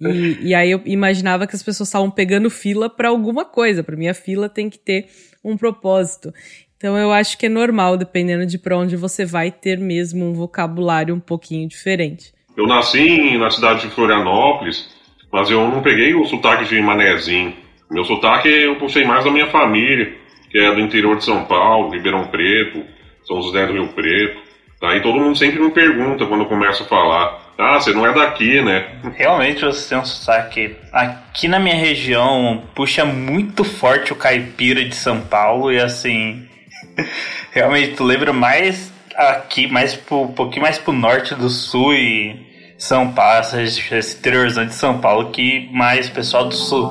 E, 0.00 0.48
e 0.48 0.54
aí 0.54 0.70
eu 0.70 0.82
imaginava 0.84 1.46
que 1.46 1.54
as 1.54 1.62
pessoas 1.62 1.88
estavam 1.88 2.10
pegando 2.10 2.50
fila 2.50 2.90
para 2.90 3.08
alguma 3.08 3.44
coisa. 3.44 3.82
Para 3.82 3.96
mim, 3.96 4.08
a 4.08 4.14
fila 4.14 4.48
tem 4.48 4.68
que 4.68 4.78
ter 4.78 5.06
um 5.42 5.56
propósito. 5.56 6.32
Então 6.76 6.98
eu 6.98 7.12
acho 7.12 7.38
que 7.38 7.46
é 7.46 7.48
normal, 7.48 7.96
dependendo 7.96 8.44
de 8.44 8.58
para 8.58 8.76
onde 8.76 8.96
você 8.96 9.24
vai, 9.24 9.50
ter 9.50 9.78
mesmo 9.78 10.24
um 10.24 10.34
vocabulário 10.34 11.14
um 11.14 11.20
pouquinho 11.20 11.68
diferente. 11.68 12.34
Eu 12.56 12.66
nasci 12.66 13.38
na 13.38 13.50
cidade 13.50 13.82
de 13.82 13.94
Florianópolis, 13.94 14.88
mas 15.32 15.50
eu 15.50 15.66
não 15.68 15.82
peguei 15.82 16.14
o 16.14 16.24
sotaque 16.26 16.66
de 16.66 16.80
manezinho. 16.80 17.54
Meu 17.90 18.04
sotaque 18.04 18.48
eu 18.48 18.76
puxei 18.76 19.04
mais 19.04 19.24
da 19.24 19.30
minha 19.30 19.46
família, 19.46 20.14
que 20.50 20.58
é 20.58 20.74
do 20.74 20.80
interior 20.80 21.16
de 21.16 21.24
São 21.24 21.44
Paulo, 21.44 21.90
Ribeirão 21.90 22.26
Preto, 22.28 22.84
são 23.26 23.42
José 23.42 23.66
do 23.66 23.72
Rio 23.72 23.88
Preto. 23.88 24.42
Daí 24.80 25.00
todo 25.00 25.18
mundo 25.18 25.36
sempre 25.36 25.60
me 25.60 25.70
pergunta 25.70 26.26
quando 26.26 26.42
eu 26.42 26.48
começo 26.48 26.82
a 26.82 26.86
falar. 26.86 27.40
Ah, 27.58 27.80
você 27.80 27.92
não 27.92 28.06
é 28.06 28.12
daqui, 28.12 28.60
né? 28.62 28.98
Realmente 29.16 29.64
você 29.64 29.88
tem 29.88 29.98
um 29.98 30.04
sotaque. 30.04 30.76
Aqui 30.92 31.48
na 31.48 31.58
minha 31.58 31.76
região 31.76 32.62
puxa 32.74 33.04
muito 33.04 33.64
forte 33.64 34.12
o 34.12 34.16
caipira 34.16 34.84
de 34.84 34.94
São 34.94 35.20
Paulo 35.20 35.72
e 35.72 35.78
assim. 35.78 36.46
realmente 37.52 37.94
tu 37.94 38.04
lembra 38.04 38.32
mais 38.32 38.92
aqui, 39.16 39.66
mais 39.66 39.94
pro, 39.94 40.22
um 40.22 40.32
pouquinho 40.32 40.62
mais 40.62 40.78
pro 40.78 40.92
norte 40.92 41.34
do 41.34 41.48
sul 41.48 41.94
e 41.94 42.74
São 42.76 43.12
Paulo, 43.12 43.40
esse 43.60 44.18
interiorzão 44.18 44.66
de 44.66 44.74
São 44.74 44.98
Paulo, 44.98 45.30
que 45.30 45.68
mais 45.72 46.08
pessoal 46.08 46.46
do 46.46 46.54
sul. 46.54 46.90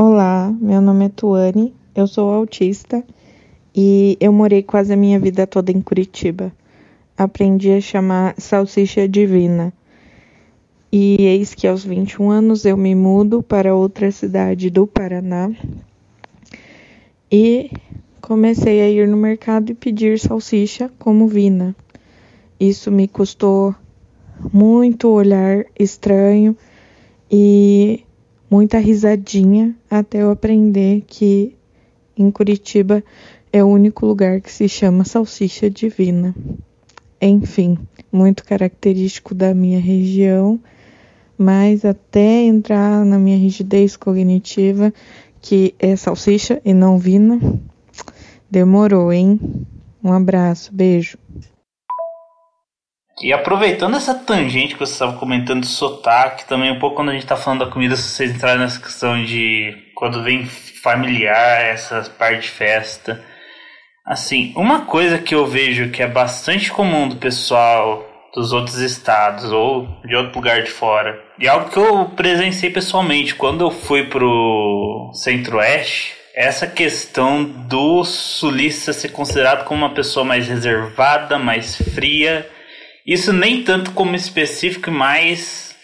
Olá, 0.00 0.54
meu 0.60 0.80
nome 0.80 1.06
é 1.06 1.08
Tuane, 1.08 1.74
eu 1.92 2.06
sou 2.06 2.30
autista 2.32 3.02
e 3.74 4.16
eu 4.20 4.32
morei 4.32 4.62
quase 4.62 4.92
a 4.92 4.96
minha 4.96 5.18
vida 5.18 5.44
toda 5.44 5.72
em 5.72 5.80
Curitiba. 5.80 6.52
Aprendi 7.16 7.72
a 7.72 7.80
chamar 7.80 8.36
salsicha 8.38 9.08
divina. 9.08 9.72
E 10.92 11.16
eis 11.20 11.52
que 11.52 11.66
aos 11.66 11.84
21 11.84 12.30
anos 12.30 12.64
eu 12.64 12.76
me 12.76 12.94
mudo 12.94 13.42
para 13.42 13.74
outra 13.74 14.08
cidade 14.12 14.70
do 14.70 14.86
Paraná 14.86 15.50
e 17.28 17.68
comecei 18.20 18.80
a 18.80 18.88
ir 18.88 19.08
no 19.08 19.16
mercado 19.16 19.72
e 19.72 19.74
pedir 19.74 20.20
salsicha 20.20 20.88
como 20.96 21.26
vina. 21.26 21.74
Isso 22.60 22.88
me 22.92 23.08
custou 23.08 23.74
muito 24.52 25.08
olhar 25.08 25.64
estranho 25.76 26.56
e 27.28 28.04
muita 28.50 28.78
risadinha 28.78 29.74
até 29.90 30.22
eu 30.22 30.30
aprender 30.30 31.04
que 31.06 31.54
em 32.16 32.30
Curitiba 32.30 33.02
é 33.52 33.62
o 33.62 33.68
único 33.68 34.06
lugar 34.06 34.40
que 34.40 34.52
se 34.52 34.68
chama 34.68 35.04
salsicha 35.04 35.70
divina. 35.70 36.34
Enfim, 37.20 37.78
muito 38.12 38.44
característico 38.44 39.34
da 39.34 39.54
minha 39.54 39.80
região, 39.80 40.60
mas 41.36 41.84
até 41.84 42.42
entrar 42.42 43.04
na 43.04 43.18
minha 43.18 43.36
rigidez 43.36 43.96
cognitiva, 43.96 44.92
que 45.40 45.74
é 45.78 45.96
salsicha 45.96 46.60
e 46.64 46.74
não 46.74 46.98
vina, 46.98 47.40
demorou, 48.50 49.12
hein? 49.12 49.40
Um 50.02 50.12
abraço, 50.12 50.72
beijo. 50.72 51.18
E 53.20 53.32
aproveitando 53.32 53.96
essa 53.96 54.14
tangente 54.14 54.74
que 54.74 54.80
você 54.80 54.92
estava 54.92 55.16
comentando 55.16 55.62
de 55.62 55.66
sotaque, 55.66 56.46
também 56.46 56.70
um 56.70 56.78
pouco 56.78 56.96
quando 56.96 57.10
a 57.10 57.12
gente 57.12 57.24
está 57.24 57.36
falando 57.36 57.64
da 57.64 57.70
comida, 57.70 57.96
se 57.96 58.02
vocês 58.02 58.30
entrarem 58.30 58.60
nessa 58.60 58.80
questão 58.80 59.24
de 59.24 59.74
quando 59.94 60.22
vem 60.22 60.46
familiar, 60.46 61.62
essa 61.62 62.02
parte 62.16 62.42
de 62.42 62.50
festa. 62.50 63.24
Assim, 64.06 64.52
uma 64.56 64.82
coisa 64.86 65.18
que 65.18 65.34
eu 65.34 65.46
vejo 65.46 65.90
que 65.90 66.02
é 66.02 66.06
bastante 66.06 66.70
comum 66.70 67.08
do 67.08 67.16
pessoal 67.16 68.06
dos 68.34 68.52
outros 68.52 68.78
estados 68.78 69.50
ou 69.50 69.88
de 70.04 70.14
outro 70.14 70.36
lugar 70.36 70.62
de 70.62 70.70
fora, 70.70 71.20
e 71.38 71.48
algo 71.48 71.70
que 71.70 71.78
eu 71.78 72.04
presenciei 72.16 72.70
pessoalmente 72.70 73.34
quando 73.34 73.62
eu 73.62 73.70
fui 73.70 74.04
pro 74.04 75.10
Centro-Oeste, 75.12 76.14
essa 76.34 76.68
questão 76.68 77.42
do 77.42 78.04
sulista 78.04 78.92
ser 78.92 79.08
considerado 79.08 79.64
como 79.64 79.84
uma 79.84 79.94
pessoa 79.94 80.24
mais 80.24 80.46
reservada, 80.46 81.36
mais 81.36 81.76
fria. 81.94 82.48
Isso 83.08 83.32
nem 83.32 83.62
tanto 83.62 83.92
como 83.92 84.14
específico, 84.14 84.90
mas 84.90 85.74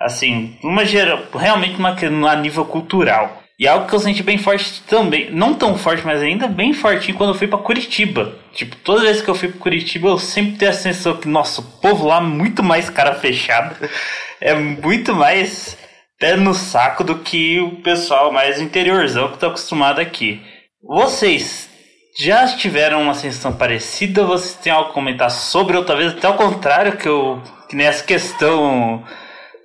assim, 0.00 0.56
uma 0.64 0.82
geral, 0.86 1.24
realmente 1.34 1.76
uma 1.76 1.94
a 2.30 2.36
nível 2.36 2.64
cultural. 2.64 3.42
E 3.58 3.68
algo 3.68 3.86
que 3.86 3.94
eu 3.94 4.00
senti 4.00 4.22
bem 4.22 4.38
forte 4.38 4.80
também, 4.88 5.30
não 5.30 5.52
tão 5.52 5.76
forte, 5.76 6.02
mas 6.06 6.22
ainda 6.22 6.48
bem 6.48 6.72
fortinho 6.72 7.18
quando 7.18 7.34
eu 7.34 7.38
fui 7.38 7.46
para 7.46 7.58
Curitiba. 7.58 8.34
Tipo, 8.54 8.74
toda 8.76 9.02
vez 9.02 9.20
que 9.20 9.28
eu 9.28 9.34
fui 9.34 9.48
para 9.48 9.60
Curitiba, 9.60 10.08
eu 10.08 10.18
sempre 10.18 10.56
tenho 10.56 10.70
a 10.70 10.74
sensação 10.74 11.18
que, 11.18 11.28
nossa, 11.28 11.60
o 11.60 11.64
povo 11.64 12.06
lá 12.06 12.16
é 12.16 12.22
muito 12.22 12.62
mais 12.62 12.88
cara 12.88 13.14
fechada, 13.14 13.76
é 14.40 14.54
muito 14.54 15.14
mais 15.14 15.76
pé 16.18 16.34
no 16.36 16.54
saco 16.54 17.04
do 17.04 17.18
que 17.18 17.60
o 17.60 17.82
pessoal 17.82 18.32
mais 18.32 18.58
interiorzão 18.58 19.30
que 19.30 19.38
tá 19.38 19.48
acostumado 19.48 20.00
aqui. 20.00 20.40
Vocês 20.82 21.69
já 22.18 22.46
tiveram 22.56 23.02
uma 23.02 23.14
sensação 23.14 23.52
parecida? 23.52 24.24
Vocês 24.24 24.54
têm 24.54 24.72
algo 24.72 24.90
a 24.90 24.92
comentar 24.92 25.30
sobre, 25.30 25.76
ou 25.76 25.84
talvez 25.84 26.12
até 26.12 26.26
ao 26.26 26.34
contrário, 26.34 26.96
que 26.96 27.08
eu 27.08 27.40
que 27.68 27.76
nessa 27.76 28.02
questão 28.02 29.04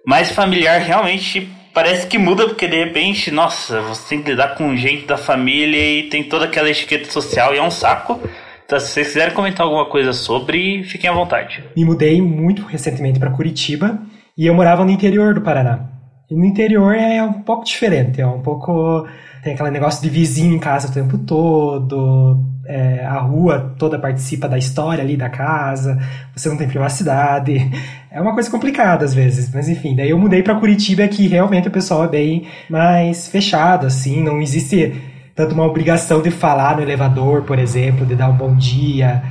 mais 0.06 0.32
familiar 0.32 0.80
realmente 0.80 1.50
parece 1.74 2.06
que 2.06 2.20
muda 2.20 2.46
porque 2.46 2.68
de 2.68 2.78
repente, 2.78 3.32
nossa, 3.32 3.82
você 3.82 4.10
tem 4.10 4.22
que 4.22 4.30
lidar 4.30 4.56
com 4.56 4.76
gente 4.76 5.08
da 5.08 5.18
família 5.18 6.00
e 6.00 6.04
tem 6.04 6.24
toda 6.24 6.46
aquela 6.46 6.70
etiqueta 6.70 7.12
social 7.12 7.54
e 7.54 7.58
é 7.58 7.62
um 7.64 7.72
saco. 7.72 8.20
Então, 8.64 8.80
se 8.80 8.88
vocês 8.88 9.08
quiserem 9.08 9.34
comentar 9.34 9.66
alguma 9.66 9.86
coisa 9.88 10.14
sobre, 10.14 10.84
fiquem 10.84 11.10
à 11.10 11.14
vontade. 11.14 11.64
Me 11.76 11.84
mudei 11.84 12.22
muito 12.22 12.64
recentemente 12.64 13.20
para 13.20 13.32
Curitiba 13.32 14.00
e 14.38 14.46
eu 14.46 14.54
morava 14.54 14.86
no 14.86 14.92
interior 14.92 15.34
do 15.34 15.42
Paraná. 15.42 15.88
E 16.30 16.36
no 16.36 16.46
interior 16.46 16.96
é 16.96 17.22
um 17.24 17.42
pouco 17.42 17.66
diferente, 17.66 18.22
é 18.22 18.26
um 18.26 18.42
pouco 18.42 19.08
tem 19.46 19.54
aquele 19.54 19.70
negócio 19.70 20.02
de 20.02 20.10
vizinho 20.10 20.56
em 20.56 20.60
casa 20.60 20.88
o 20.88 20.92
tempo 20.92 21.20
todo, 21.20 22.44
é, 22.66 23.06
a 23.06 23.20
rua 23.20 23.76
toda 23.78 24.00
participa 24.00 24.50
da 24.50 24.58
história 24.58 25.04
ali 25.04 25.16
da 25.16 25.30
casa, 25.30 26.00
você 26.36 26.50
não 26.50 26.58
tem 26.58 26.68
privacidade. 26.68 27.72
É 28.10 28.22
uma 28.22 28.34
coisa 28.34 28.50
complicada 28.50 29.04
às 29.04 29.14
vezes, 29.14 29.54
mas 29.54 29.68
enfim. 29.68 29.94
Daí 29.94 30.10
eu 30.10 30.18
mudei 30.18 30.42
para 30.42 30.56
Curitiba 30.56 31.06
que 31.08 31.28
realmente 31.28 31.68
o 31.68 31.72
pessoal 31.72 32.06
é 32.06 32.08
bem 32.08 32.48
mais 32.70 33.28
fechado, 33.28 33.86
assim, 33.86 34.24
não 34.24 34.42
existe 34.42 35.00
tanto 35.36 35.54
uma 35.54 35.66
obrigação 35.66 36.22
de 36.22 36.32
falar 36.32 36.78
no 36.78 36.82
elevador, 36.82 37.44
por 37.44 37.60
exemplo, 37.60 38.06
de 38.06 38.16
dar 38.16 38.30
um 38.30 38.38
bom 38.38 38.56
dia. 38.56 39.22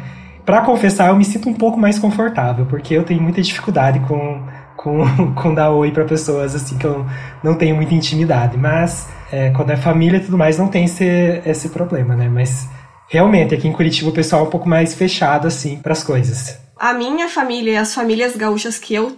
Para 0.44 0.60
confessar, 0.60 1.08
eu 1.08 1.16
me 1.16 1.24
sinto 1.24 1.48
um 1.48 1.54
pouco 1.54 1.80
mais 1.80 1.98
confortável, 1.98 2.66
porque 2.66 2.94
eu 2.94 3.02
tenho 3.02 3.22
muita 3.22 3.40
dificuldade 3.40 3.98
com 4.00 4.42
com, 4.84 5.02
com 5.34 5.54
dar 5.54 5.70
oi 5.70 5.90
para 5.90 6.04
pessoas 6.04 6.54
assim 6.54 6.76
que 6.76 6.86
eu 6.86 7.04
não 7.42 7.54
tenho 7.56 7.74
muita 7.74 7.94
intimidade. 7.94 8.58
Mas 8.58 9.08
é, 9.32 9.50
quando 9.50 9.70
é 9.70 9.76
família 9.76 10.18
e 10.18 10.20
tudo 10.20 10.36
mais, 10.36 10.58
não 10.58 10.68
tem 10.68 10.84
esse, 10.84 11.42
esse 11.46 11.70
problema, 11.70 12.14
né? 12.14 12.28
Mas 12.28 12.68
realmente 13.08 13.54
aqui 13.54 13.66
em 13.66 13.72
Curitiba 13.72 14.10
o 14.10 14.12
pessoal 14.12 14.44
é 14.44 14.48
um 14.48 14.50
pouco 14.50 14.68
mais 14.68 14.94
fechado 14.94 15.48
assim 15.48 15.78
para 15.78 15.92
as 15.92 16.04
coisas. 16.04 16.58
A 16.76 16.92
minha 16.92 17.28
família 17.28 17.72
e 17.72 17.76
as 17.76 17.94
famílias 17.94 18.36
gaúchas 18.36 18.78
que 18.78 18.94
eu 18.94 19.16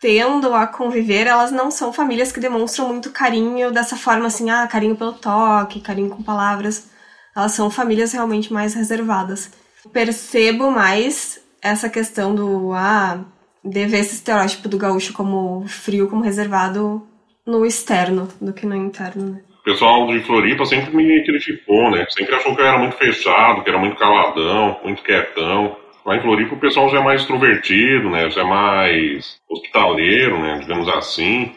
tendo 0.00 0.54
a 0.54 0.64
conviver, 0.66 1.26
elas 1.26 1.50
não 1.50 1.72
são 1.72 1.92
famílias 1.92 2.30
que 2.30 2.38
demonstram 2.38 2.88
muito 2.88 3.10
carinho 3.10 3.72
dessa 3.72 3.96
forma 3.96 4.26
assim, 4.26 4.48
ah, 4.48 4.66
carinho 4.68 4.94
pelo 4.94 5.12
toque, 5.12 5.80
carinho 5.80 6.10
com 6.10 6.22
palavras. 6.22 6.88
Elas 7.34 7.52
são 7.52 7.70
famílias 7.70 8.12
realmente 8.12 8.52
mais 8.52 8.74
reservadas. 8.74 9.50
Percebo 9.92 10.70
mais 10.70 11.40
essa 11.60 11.88
questão 11.88 12.34
do 12.34 12.72
ah, 12.74 13.24
de 13.64 13.86
ver 13.86 13.98
esse 13.98 14.14
estereótipo 14.14 14.68
do 14.68 14.78
gaúcho 14.78 15.12
como 15.12 15.66
frio, 15.66 16.08
como 16.08 16.22
reservado 16.22 17.02
no 17.46 17.64
externo 17.64 18.28
do 18.40 18.52
que 18.52 18.66
no 18.66 18.76
interno, 18.76 19.32
né? 19.32 19.40
O 19.60 19.62
pessoal 19.64 20.06
de 20.06 20.20
Floripa 20.20 20.64
sempre 20.64 20.94
me 20.94 21.24
criticou, 21.24 21.90
né? 21.90 22.06
Sempre 22.10 22.34
achou 22.34 22.54
que 22.54 22.62
eu 22.62 22.66
era 22.66 22.78
muito 22.78 22.96
fechado, 22.96 23.62
que 23.62 23.68
era 23.68 23.78
muito 23.78 23.96
caladão, 23.96 24.78
muito 24.82 25.02
quietão. 25.02 25.76
Lá 26.06 26.16
em 26.16 26.22
Floripa 26.22 26.54
o 26.54 26.60
pessoal 26.60 26.88
já 26.88 27.00
é 27.00 27.04
mais 27.04 27.20
extrovertido, 27.20 28.08
né? 28.08 28.30
Já 28.30 28.42
é 28.42 28.44
mais 28.44 29.36
hospitaleiro, 29.50 30.40
né? 30.40 30.58
Digamos 30.60 30.88
assim. 30.88 31.52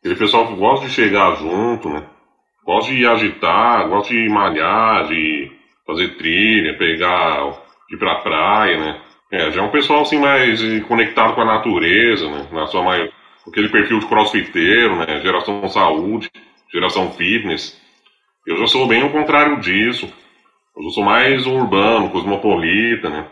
Aquele 0.00 0.16
pessoal 0.16 0.48
que 0.48 0.56
gosta 0.56 0.86
de 0.86 0.92
chegar 0.92 1.36
junto, 1.36 1.88
né? 1.88 2.02
Gosta 2.66 2.92
de 2.92 3.06
agitar, 3.06 3.88
gosta 3.88 4.12
de 4.12 4.28
malhar, 4.28 5.06
de 5.06 5.50
fazer 5.86 6.16
trilha, 6.16 6.76
pegar, 6.76 7.46
ir 7.90 7.98
pra 7.98 8.16
praia, 8.16 8.78
né? 8.78 9.00
É, 9.34 9.50
já 9.50 9.62
é 9.62 9.64
um 9.64 9.70
pessoal 9.70 10.02
assim 10.02 10.16
mais 10.16 10.60
conectado 10.86 11.34
com 11.34 11.40
a 11.40 11.44
natureza, 11.44 12.30
né? 12.30 12.46
Na 12.52 12.68
sua 12.68 12.84
maior, 12.84 13.08
aquele 13.48 13.68
perfil 13.68 13.98
de 13.98 14.06
crossfiteiro, 14.06 14.94
né? 14.94 15.20
Geração 15.22 15.68
saúde, 15.68 16.30
geração 16.72 17.10
fitness. 17.10 17.76
Eu 18.46 18.56
já 18.58 18.68
sou 18.68 18.86
bem 18.86 19.02
o 19.02 19.10
contrário 19.10 19.58
disso. 19.60 20.08
Eu 20.76 20.88
sou 20.90 21.02
mais 21.02 21.44
urbano, 21.46 22.10
cosmopolita, 22.10 23.10
né? 23.10 23.26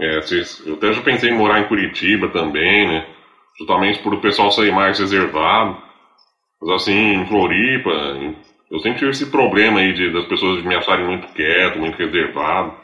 É, 0.00 0.18
eu 0.66 0.74
até 0.74 0.92
já 0.92 1.02
pensei 1.02 1.30
em 1.30 1.38
morar 1.38 1.60
em 1.60 1.68
Curitiba 1.68 2.28
também, 2.30 2.88
né? 2.88 3.06
Justamente 3.56 4.00
por 4.00 4.14
o 4.14 4.20
pessoal 4.20 4.50
sair 4.50 4.72
mais 4.72 4.98
reservado. 4.98 5.80
Mas 6.60 6.82
assim, 6.82 7.14
em 7.14 7.26
Floripa, 7.26 7.90
eu 8.72 8.80
sempre 8.80 8.98
tive 8.98 9.12
esse 9.12 9.30
problema 9.30 9.78
aí 9.78 9.92
de, 9.92 10.12
das 10.12 10.24
pessoas 10.26 10.64
me 10.64 10.74
acharem 10.74 11.06
muito 11.06 11.28
quieto, 11.28 11.78
muito 11.78 11.96
reservado. 11.96 12.74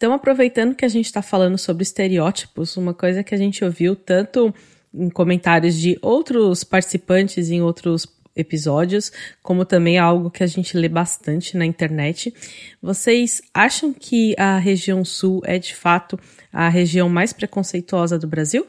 Então, 0.00 0.14
aproveitando 0.14 0.74
que 0.74 0.86
a 0.86 0.88
gente 0.88 1.04
está 1.04 1.20
falando 1.20 1.58
sobre 1.58 1.82
estereótipos, 1.82 2.74
uma 2.78 2.94
coisa 2.94 3.22
que 3.22 3.34
a 3.34 3.36
gente 3.36 3.62
ouviu 3.62 3.94
tanto 3.94 4.50
em 4.94 5.10
comentários 5.10 5.76
de 5.76 5.98
outros 6.00 6.64
participantes 6.64 7.50
em 7.50 7.60
outros 7.60 8.06
episódios, 8.34 9.12
como 9.42 9.62
também 9.62 9.98
algo 9.98 10.30
que 10.30 10.42
a 10.42 10.46
gente 10.46 10.74
lê 10.74 10.88
bastante 10.88 11.54
na 11.54 11.66
internet. 11.66 12.32
Vocês 12.80 13.42
acham 13.52 13.92
que 13.92 14.34
a 14.38 14.56
região 14.56 15.04
sul 15.04 15.42
é 15.44 15.58
de 15.58 15.76
fato 15.76 16.18
a 16.50 16.66
região 16.70 17.10
mais 17.10 17.34
preconceituosa 17.34 18.18
do 18.18 18.26
Brasil? 18.26 18.66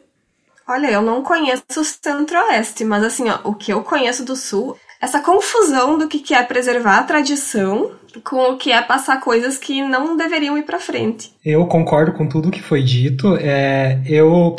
Olha, 0.68 0.92
eu 0.92 1.02
não 1.02 1.24
conheço 1.24 1.64
o 1.78 1.86
centro-oeste, 1.86 2.84
mas 2.84 3.06
assim, 3.06 3.30
ó, 3.30 3.40
o 3.46 3.56
que 3.56 3.72
eu 3.72 3.82
conheço 3.84 4.26
do 4.26 4.36
sul, 4.36 4.78
essa 5.02 5.20
confusão 5.20 5.98
do 5.98 6.08
que 6.08 6.34
é 6.34 6.44
preservar 6.44 7.00
a 7.00 7.04
tradição 7.04 7.92
com 8.24 8.52
o 8.52 8.58
que 8.58 8.72
é 8.72 8.82
passar 8.82 9.20
coisas 9.20 9.58
que 9.58 9.82
não 9.82 10.16
deveriam 10.16 10.58
ir 10.58 10.64
para 10.64 10.80
frente. 10.80 11.32
Eu 11.44 11.66
concordo 11.66 12.12
com 12.12 12.28
tudo 12.28 12.52
que 12.52 12.62
foi 12.62 12.84
dito. 12.84 13.36
É, 13.38 14.00
eu 14.06 14.56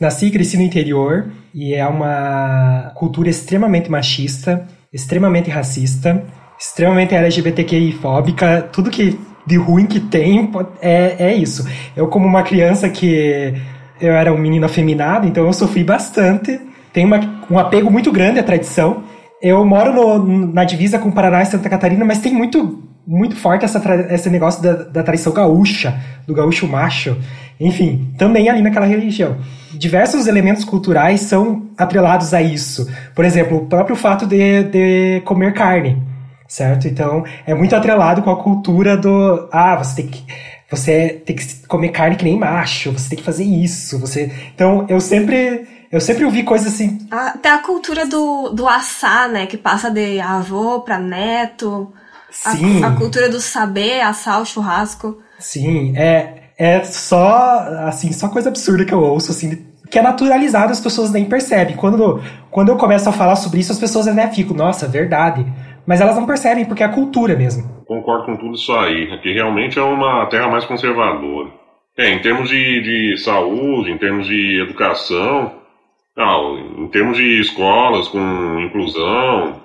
nasci 0.00 0.26
e 0.26 0.30
cresci 0.30 0.56
no 0.56 0.62
interior 0.62 1.30
e 1.52 1.74
é 1.74 1.86
uma 1.86 2.92
cultura 2.94 3.28
extremamente 3.28 3.90
machista, 3.90 4.66
extremamente 4.92 5.50
racista, 5.50 6.24
extremamente 6.58 7.14
LGBTQI-fóbica. 7.14 8.62
Tudo 8.72 8.90
que 8.90 9.18
de 9.46 9.56
ruim 9.56 9.86
que 9.86 10.00
tem 10.00 10.50
é, 10.80 11.16
é 11.18 11.34
isso. 11.34 11.68
Eu, 11.94 12.08
como 12.08 12.26
uma 12.26 12.42
criança 12.42 12.88
que 12.88 13.54
eu 14.00 14.12
era 14.12 14.32
um 14.32 14.38
menino 14.38 14.64
afeminado, 14.64 15.26
então 15.26 15.46
eu 15.46 15.52
sofri 15.52 15.84
bastante. 15.84 16.58
Tenho 16.92 17.06
uma, 17.06 17.44
um 17.50 17.58
apego 17.58 17.90
muito 17.90 18.10
grande 18.10 18.38
à 18.38 18.42
tradição. 18.42 19.02
Eu 19.42 19.64
moro 19.64 19.92
no, 19.92 20.46
na 20.52 20.64
divisa 20.64 20.98
com 20.98 21.10
Paraná 21.10 21.42
e 21.42 21.46
Santa 21.46 21.68
Catarina, 21.68 22.04
mas 22.04 22.18
tem 22.18 22.32
muito, 22.32 22.82
muito 23.06 23.36
forte 23.36 23.64
essa, 23.64 23.80
esse 24.10 24.30
negócio 24.30 24.62
da, 24.62 24.72
da 24.72 25.02
tradição 25.02 25.32
gaúcha, 25.32 26.00
do 26.26 26.34
gaúcho 26.34 26.66
macho. 26.66 27.16
Enfim, 27.60 28.12
também 28.18 28.48
ali 28.48 28.62
naquela 28.62 28.86
religião. 28.86 29.36
Diversos 29.72 30.26
elementos 30.26 30.64
culturais 30.64 31.20
são 31.20 31.68
atrelados 31.76 32.32
a 32.32 32.42
isso. 32.42 32.90
Por 33.14 33.24
exemplo, 33.24 33.58
o 33.58 33.66
próprio 33.66 33.96
fato 33.96 34.26
de, 34.26 34.64
de 34.64 35.22
comer 35.24 35.52
carne 35.52 36.02
certo? 36.54 36.86
Então, 36.86 37.24
é 37.46 37.54
muito 37.54 37.74
atrelado 37.74 38.22
com 38.22 38.30
a 38.30 38.42
cultura 38.42 38.96
do. 38.96 39.48
Ah, 39.52 39.76
você 39.76 40.02
tem 40.02 40.06
que. 40.06 40.24
Você 40.70 41.22
tem 41.26 41.36
que 41.36 41.66
comer 41.66 41.90
carne 41.90 42.16
que 42.16 42.24
nem 42.24 42.38
macho, 42.38 42.92
você 42.92 43.10
tem 43.10 43.18
que 43.18 43.24
fazer 43.24 43.44
isso, 43.44 43.98
você. 43.98 44.32
Então, 44.54 44.86
eu 44.88 45.00
sempre. 45.00 45.66
Eu 45.94 46.00
sempre 46.00 46.24
ouvi 46.24 46.42
coisas 46.42 46.74
assim. 46.74 46.98
Até 47.08 47.52
a 47.52 47.58
cultura 47.58 48.04
do, 48.04 48.48
do 48.48 48.66
assar, 48.66 49.28
né? 49.28 49.46
Que 49.46 49.56
passa 49.56 49.88
de 49.88 50.18
avô 50.18 50.80
para 50.80 50.98
neto. 50.98 51.92
Sim. 52.28 52.82
A, 52.82 52.88
a 52.88 52.96
cultura 52.96 53.28
do 53.28 53.40
saber 53.40 54.00
assar 54.00 54.42
o 54.42 54.44
churrasco. 54.44 55.18
Sim, 55.38 55.96
é. 55.96 56.50
É 56.58 56.82
só, 56.82 57.60
assim, 57.86 58.12
só 58.12 58.28
coisa 58.28 58.48
absurda 58.48 58.84
que 58.84 58.92
eu 58.92 58.98
ouço, 58.98 59.30
assim, 59.30 59.64
que 59.88 59.96
é 59.96 60.02
naturalizado, 60.02 60.72
as 60.72 60.80
pessoas 60.80 61.12
nem 61.12 61.26
percebem. 61.26 61.76
Quando, 61.76 62.20
quando 62.50 62.70
eu 62.70 62.76
começo 62.76 63.08
a 63.08 63.12
falar 63.12 63.36
sobre 63.36 63.60
isso, 63.60 63.70
as 63.70 63.78
pessoas 63.78 64.08
até 64.08 64.26
ficam, 64.26 64.56
nossa, 64.56 64.88
verdade. 64.88 65.46
Mas 65.86 66.00
elas 66.00 66.16
não 66.16 66.26
percebem 66.26 66.64
porque 66.64 66.82
é 66.82 66.86
a 66.86 66.92
cultura 66.92 67.36
mesmo. 67.36 67.84
Concordo 67.86 68.26
com 68.26 68.36
tudo 68.36 68.56
isso 68.56 68.72
aí. 68.72 69.12
Aqui 69.12 69.32
realmente 69.32 69.78
é 69.78 69.82
uma 69.82 70.26
terra 70.26 70.48
mais 70.48 70.64
conservadora. 70.64 71.50
É, 71.96 72.10
em 72.10 72.20
termos 72.20 72.48
de, 72.48 72.82
de 72.82 73.22
saúde, 73.22 73.92
em 73.92 73.98
termos 73.98 74.26
de 74.26 74.60
educação, 74.60 75.62
em 76.16 76.88
termos 76.88 77.16
de 77.16 77.40
escolas 77.40 78.08
com 78.08 78.60
inclusão 78.60 79.60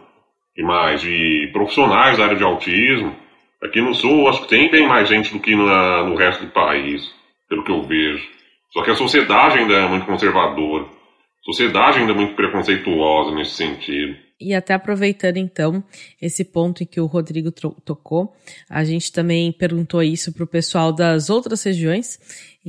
e 0.58 0.64
mais 0.64 1.02
de 1.02 1.50
profissionais 1.54 2.18
da 2.18 2.26
área 2.26 2.38
de 2.38 2.44
autismo, 2.44 3.16
aqui 3.62 3.82
no 3.82 3.94
sul 3.94 4.28
acho 4.28 4.42
que 4.42 4.50
tem 4.50 4.70
bem 4.72 4.88
mais 4.88 5.08
gente 5.08 5.32
do 5.32 5.40
que 5.40 5.56
na, 5.56 6.04
no 6.04 6.16
resto 6.16 6.46
do 6.46 6.52
país, 6.52 7.02
pelo 7.48 7.64
que 7.64 7.72
eu 7.72 7.84
vejo. 7.84 8.28
Só 8.72 8.84
que 8.84 8.92
a 8.92 8.96
sociedade 8.96 9.60
ainda 9.60 9.74
é 9.74 9.88
muito 9.88 10.06
conservadora. 10.06 10.86
A 10.86 11.44
sociedade 11.46 12.00
ainda 12.00 12.12
é 12.12 12.16
muito 12.16 12.36
preconceituosa 12.36 13.34
nesse 13.34 13.52
sentido. 13.52 14.16
E 14.40 14.54
até 14.54 14.74
aproveitando 14.74 15.38
então 15.38 15.84
esse 16.22 16.46
ponto 16.46 16.82
em 16.82 16.86
que 16.86 17.02
o 17.02 17.06
Rodrigo 17.06 17.52
tocou, 17.52 18.34
a 18.70 18.86
gente 18.86 19.12
também 19.12 19.52
perguntou 19.52 20.02
isso 20.02 20.34
para 20.34 20.44
o 20.44 20.48
pessoal 20.48 20.94
das 20.94 21.30
outras 21.30 21.62
regiões. 21.64 22.18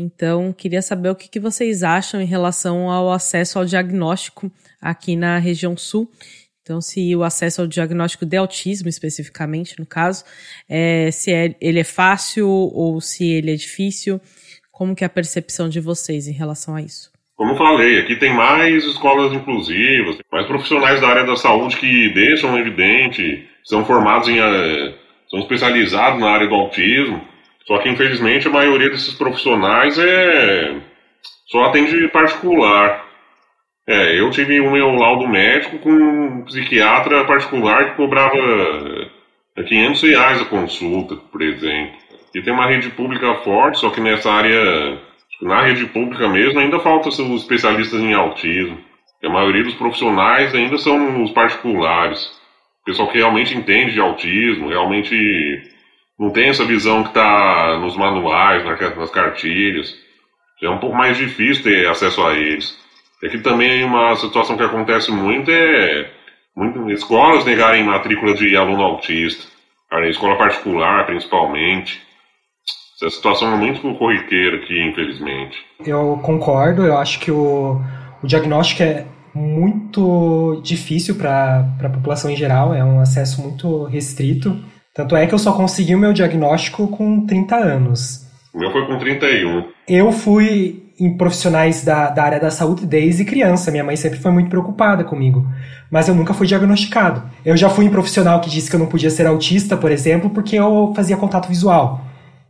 Então, 0.00 0.52
queria 0.52 0.80
saber 0.80 1.10
o 1.10 1.14
que, 1.14 1.28
que 1.28 1.38
vocês 1.38 1.82
acham 1.82 2.20
em 2.20 2.26
relação 2.26 2.90
ao 2.90 3.12
acesso 3.12 3.58
ao 3.58 3.64
diagnóstico 3.64 4.50
aqui 4.80 5.14
na 5.14 5.38
região 5.38 5.76
sul. 5.76 6.10
Então, 6.62 6.80
se 6.80 7.14
o 7.14 7.22
acesso 7.22 7.60
ao 7.60 7.66
diagnóstico 7.66 8.24
de 8.24 8.36
autismo, 8.36 8.88
especificamente, 8.88 9.78
no 9.78 9.84
caso, 9.84 10.24
é, 10.68 11.10
se 11.10 11.32
é, 11.32 11.54
ele 11.60 11.80
é 11.80 11.84
fácil 11.84 12.48
ou 12.48 13.00
se 13.00 13.26
ele 13.28 13.52
é 13.52 13.56
difícil, 13.56 14.20
como 14.70 14.94
que 14.94 15.04
é 15.04 15.06
a 15.06 15.10
percepção 15.10 15.68
de 15.68 15.80
vocês 15.80 16.26
em 16.26 16.32
relação 16.32 16.74
a 16.74 16.80
isso? 16.80 17.10
Como 17.36 17.56
falei, 17.56 17.98
aqui 17.98 18.16
tem 18.16 18.34
mais 18.34 18.84
escolas 18.84 19.32
inclusivas, 19.32 20.18
mais 20.30 20.46
profissionais 20.46 21.00
da 21.00 21.08
área 21.08 21.24
da 21.24 21.36
saúde 21.36 21.76
que 21.76 22.12
deixam 22.14 22.58
evidente, 22.58 23.48
são 23.64 23.84
formados 23.84 24.28
em. 24.28 24.38
Eh, 24.38 24.94
são 25.30 25.40
especializados 25.40 26.20
na 26.20 26.28
área 26.28 26.48
do 26.48 26.54
autismo. 26.54 27.29
Só 27.66 27.78
que, 27.78 27.88
infelizmente, 27.88 28.48
a 28.48 28.50
maioria 28.50 28.90
desses 28.90 29.14
profissionais 29.14 29.98
é. 29.98 30.76
só 31.46 31.64
atende 31.64 32.08
particular. 32.08 33.06
É, 33.86 34.20
eu 34.20 34.30
tive 34.30 34.60
o 34.60 34.70
meu 34.70 34.94
laudo 34.94 35.28
médico 35.28 35.78
com 35.78 35.90
um 35.90 36.44
psiquiatra 36.44 37.24
particular 37.24 37.90
que 37.90 37.96
cobrava 37.96 38.36
500 39.66 40.02
reais 40.02 40.40
a 40.40 40.44
consulta, 40.44 41.16
por 41.16 41.42
exemplo. 41.42 41.98
E 42.34 42.42
tem 42.42 42.52
uma 42.52 42.66
rede 42.66 42.90
pública 42.90 43.34
forte, 43.42 43.78
só 43.78 43.90
que 43.90 44.00
nessa 44.00 44.30
área 44.30 45.00
na 45.42 45.62
rede 45.62 45.86
pública 45.86 46.28
mesmo 46.28 46.60
ainda 46.60 46.78
falta 46.80 47.08
os 47.08 47.18
especialistas 47.18 48.00
em 48.00 48.12
autismo. 48.12 48.78
a 49.22 49.28
maioria 49.28 49.64
dos 49.64 49.74
profissionais 49.74 50.54
ainda 50.54 50.78
são 50.78 51.22
os 51.22 51.30
particulares. 51.32 52.20
O 52.82 52.84
pessoal 52.84 53.08
que 53.08 53.18
realmente 53.18 53.56
entende 53.56 53.92
de 53.92 54.00
autismo, 54.00 54.68
realmente 54.68 55.62
não 56.20 56.28
tem 56.28 56.50
essa 56.50 56.66
visão 56.66 57.02
que 57.02 57.08
está 57.08 57.78
nos 57.80 57.96
manuais, 57.96 58.62
nas 58.62 59.10
cartilhas. 59.10 59.96
É 60.62 60.68
um 60.68 60.76
pouco 60.76 60.94
mais 60.94 61.16
difícil 61.16 61.64
ter 61.64 61.88
acesso 61.88 62.22
a 62.22 62.34
eles. 62.34 62.78
Aqui 63.24 63.38
também 63.38 63.82
uma 63.82 64.14
situação 64.16 64.54
que 64.54 64.62
acontece 64.62 65.10
muito 65.10 65.50
é 65.50 66.10
muito, 66.54 66.90
escolas 66.90 67.46
negarem 67.46 67.84
matrícula 67.84 68.34
de 68.34 68.54
aluno 68.54 68.82
autista, 68.82 69.46
a 69.90 70.06
escola 70.08 70.36
particular 70.36 71.06
principalmente. 71.06 72.02
Essa 72.96 73.08
situação 73.16 73.54
é 73.54 73.56
muito 73.56 73.80
corriqueira 73.94 74.58
aqui, 74.58 74.78
infelizmente. 74.78 75.56
Eu 75.86 76.20
concordo, 76.22 76.84
eu 76.84 76.98
acho 76.98 77.18
que 77.18 77.30
o, 77.30 77.80
o 78.22 78.26
diagnóstico 78.26 78.82
é 78.82 79.06
muito 79.34 80.60
difícil 80.62 81.14
para 81.14 81.64
a 81.82 81.88
população 81.88 82.30
em 82.30 82.36
geral, 82.36 82.74
é 82.74 82.84
um 82.84 83.00
acesso 83.00 83.40
muito 83.40 83.84
restrito. 83.84 84.62
Tanto 84.94 85.16
é 85.16 85.26
que 85.26 85.34
eu 85.34 85.38
só 85.38 85.52
consegui 85.52 85.94
o 85.94 85.98
meu 85.98 86.12
diagnóstico 86.12 86.88
com 86.88 87.24
30 87.26 87.56
anos. 87.56 88.26
O 88.52 88.58
meu 88.58 88.72
foi 88.72 88.86
com 88.86 88.98
31. 88.98 89.64
Eu 89.86 90.10
fui 90.10 90.90
em 90.98 91.16
profissionais 91.16 91.84
da, 91.84 92.10
da 92.10 92.22
área 92.22 92.40
da 92.40 92.50
saúde 92.50 92.84
desde 92.84 93.24
criança. 93.24 93.70
Minha 93.70 93.84
mãe 93.84 93.96
sempre 93.96 94.18
foi 94.18 94.30
muito 94.30 94.50
preocupada 94.50 95.04
comigo. 95.04 95.46
Mas 95.90 96.08
eu 96.08 96.14
nunca 96.14 96.34
fui 96.34 96.46
diagnosticado. 96.46 97.22
Eu 97.44 97.56
já 97.56 97.70
fui 97.70 97.84
em 97.86 97.90
profissional 97.90 98.40
que 98.40 98.50
disse 98.50 98.68
que 98.68 98.76
eu 98.76 98.80
não 98.80 98.86
podia 98.86 99.10
ser 99.10 99.26
autista, 99.26 99.76
por 99.76 99.90
exemplo, 99.90 100.28
porque 100.30 100.56
eu 100.56 100.92
fazia 100.94 101.16
contato 101.16 101.48
visual. 101.48 102.04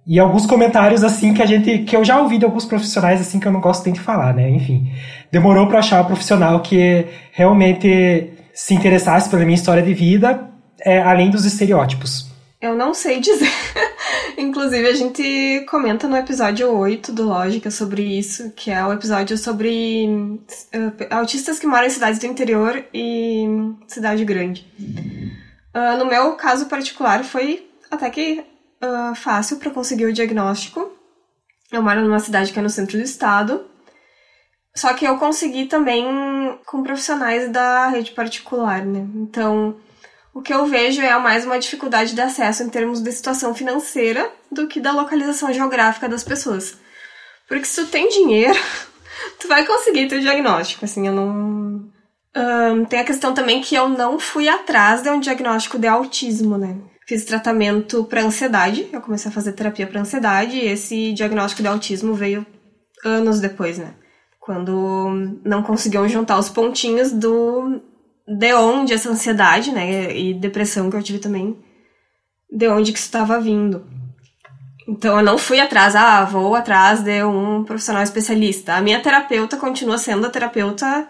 E 0.06 0.18
alguns 0.18 0.46
comentários 0.46 1.04
assim 1.04 1.34
que 1.34 1.42
a 1.42 1.46
gente 1.46 1.80
que 1.80 1.94
eu 1.94 2.04
já 2.04 2.18
ouvi 2.20 2.38
de 2.38 2.44
alguns 2.44 2.64
profissionais 2.64 3.20
assim 3.20 3.38
que 3.38 3.46
eu 3.46 3.52
não 3.52 3.60
gosto 3.60 3.84
nem 3.84 3.94
de 3.94 4.00
falar, 4.00 4.34
né? 4.34 4.48
Enfim, 4.50 4.90
demorou 5.30 5.66
para 5.66 5.78
achar 5.78 6.02
um 6.02 6.06
profissional 6.06 6.60
que 6.60 7.06
realmente 7.32 8.30
se 8.52 8.74
interessasse 8.74 9.28
pela 9.28 9.44
minha 9.44 9.54
história 9.54 9.82
de 9.82 9.94
vida, 9.94 10.48
é, 10.84 11.00
além 11.00 11.30
dos 11.30 11.44
estereótipos. 11.44 12.29
Eu 12.60 12.76
não 12.76 12.92
sei 12.92 13.20
dizer. 13.20 13.50
Inclusive, 14.36 14.86
a 14.86 14.92
gente 14.92 15.64
comenta 15.70 16.06
no 16.06 16.16
episódio 16.16 16.70
8 16.70 17.10
do 17.10 17.24
Lógica 17.24 17.70
sobre 17.70 18.02
isso, 18.02 18.50
que 18.52 18.70
é 18.70 18.84
o 18.84 18.92
episódio 18.92 19.38
sobre 19.38 20.06
uh, 20.06 21.06
autistas 21.10 21.58
que 21.58 21.66
moram 21.66 21.86
em 21.86 21.90
cidades 21.90 22.20
do 22.20 22.26
interior 22.26 22.84
e 22.92 23.46
cidade 23.86 24.24
grande. 24.26 24.70
Uh, 25.74 25.96
no 25.98 26.04
meu 26.04 26.32
caso 26.32 26.66
particular, 26.66 27.24
foi 27.24 27.66
até 27.90 28.10
que 28.10 28.44
uh, 28.82 29.14
fácil 29.14 29.56
para 29.56 29.70
conseguir 29.70 30.04
o 30.04 30.12
diagnóstico. 30.12 30.92
Eu 31.72 31.82
moro 31.82 32.02
numa 32.02 32.20
cidade 32.20 32.52
que 32.52 32.58
é 32.58 32.62
no 32.62 32.68
centro 32.68 32.98
do 32.98 33.04
estado. 33.04 33.64
Só 34.76 34.92
que 34.92 35.06
eu 35.06 35.16
consegui 35.16 35.64
também 35.64 36.04
com 36.66 36.82
profissionais 36.82 37.50
da 37.50 37.88
rede 37.88 38.12
particular, 38.12 38.84
né? 38.84 39.06
Então, 39.14 39.76
o 40.32 40.40
que 40.40 40.52
eu 40.52 40.66
vejo 40.66 41.00
é 41.02 41.18
mais 41.18 41.44
uma 41.44 41.58
dificuldade 41.58 42.14
de 42.14 42.20
acesso 42.20 42.62
em 42.62 42.68
termos 42.68 43.00
de 43.00 43.10
situação 43.10 43.54
financeira 43.54 44.30
do 44.50 44.66
que 44.66 44.80
da 44.80 44.92
localização 44.92 45.52
geográfica 45.52 46.08
das 46.08 46.22
pessoas. 46.22 46.78
Porque 47.48 47.64
se 47.64 47.84
tu 47.84 47.90
tem 47.90 48.08
dinheiro, 48.08 48.58
tu 49.40 49.48
vai 49.48 49.66
conseguir 49.66 50.06
ter 50.08 50.18
o 50.18 50.20
diagnóstico, 50.20 50.84
assim, 50.84 51.06
eu 51.06 51.12
não... 51.12 51.90
Um, 52.36 52.84
tem 52.84 53.00
a 53.00 53.04
questão 53.04 53.34
também 53.34 53.60
que 53.60 53.74
eu 53.74 53.88
não 53.88 54.20
fui 54.20 54.48
atrás 54.48 55.02
de 55.02 55.10
um 55.10 55.18
diagnóstico 55.18 55.76
de 55.76 55.88
autismo, 55.88 56.56
né? 56.56 56.78
Fiz 57.04 57.24
tratamento 57.24 58.04
para 58.04 58.22
ansiedade, 58.22 58.88
eu 58.92 59.00
comecei 59.00 59.28
a 59.28 59.34
fazer 59.34 59.52
terapia 59.52 59.84
para 59.84 60.00
ansiedade 60.00 60.56
e 60.56 60.68
esse 60.68 61.12
diagnóstico 61.12 61.60
de 61.60 61.66
autismo 61.66 62.14
veio 62.14 62.46
anos 63.04 63.40
depois, 63.40 63.78
né? 63.78 63.94
Quando 64.38 65.40
não 65.44 65.64
conseguiam 65.64 66.08
juntar 66.08 66.38
os 66.38 66.48
pontinhos 66.48 67.10
do 67.10 67.82
de 68.30 68.54
onde 68.54 68.94
essa 68.94 69.10
ansiedade, 69.10 69.72
né, 69.72 70.16
e 70.16 70.32
depressão 70.32 70.88
que 70.88 70.96
eu 70.96 71.02
tive 71.02 71.18
também, 71.18 71.58
de 72.48 72.68
onde 72.68 72.92
que 72.92 72.98
isso 72.98 73.08
estava 73.08 73.40
vindo. 73.40 73.84
Então 74.88 75.18
eu 75.18 75.24
não 75.24 75.36
fui 75.36 75.58
atrás, 75.58 75.96
ah, 75.96 76.24
vou 76.24 76.54
atrás 76.54 77.02
de 77.02 77.24
um 77.24 77.64
profissional 77.64 78.02
especialista. 78.02 78.74
A 78.74 78.80
minha 78.80 79.00
terapeuta 79.00 79.56
continua 79.56 79.98
sendo 79.98 80.26
a 80.26 80.30
terapeuta 80.30 81.08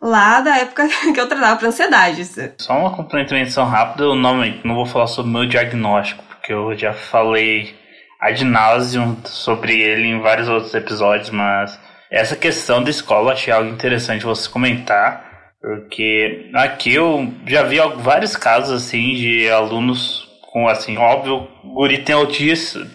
lá 0.00 0.40
da 0.40 0.56
época 0.58 0.88
que 1.12 1.20
eu 1.20 1.28
tratava 1.28 1.58
para 1.58 1.68
ansiedade. 1.68 2.24
Só 2.58 2.78
uma 2.78 2.96
complementação 2.96 3.66
rápida, 3.66 4.04
eu 4.04 4.14
não, 4.14 4.42
não 4.64 4.74
vou 4.74 4.86
falar 4.86 5.06
sobre 5.06 5.30
o 5.30 5.34
meu 5.34 5.46
diagnóstico, 5.46 6.24
que 6.42 6.52
eu 6.52 6.76
já 6.76 6.94
falei 6.94 7.74
ad 8.20 8.42
nauseum 8.42 9.16
sobre 9.24 9.80
ele 9.80 10.08
em 10.08 10.20
vários 10.20 10.48
outros 10.48 10.74
episódios, 10.74 11.28
mas 11.28 11.78
essa 12.10 12.36
questão 12.36 12.82
da 12.82 12.88
escola 12.88 13.32
achei 13.32 13.52
algo 13.52 13.70
interessante 13.70 14.24
você 14.24 14.48
comentar, 14.48 15.33
porque 15.64 16.50
aqui 16.52 16.94
eu 16.94 17.32
já 17.46 17.62
vi 17.62 17.78
vários 17.96 18.36
casos 18.36 18.84
assim 18.84 19.14
de 19.14 19.48
alunos 19.48 20.28
com 20.52 20.68
assim, 20.68 20.96
óbvio, 20.98 21.48
o 21.64 21.68
guri 21.74 21.98
tem 21.98 22.14
autismo, 22.14 22.86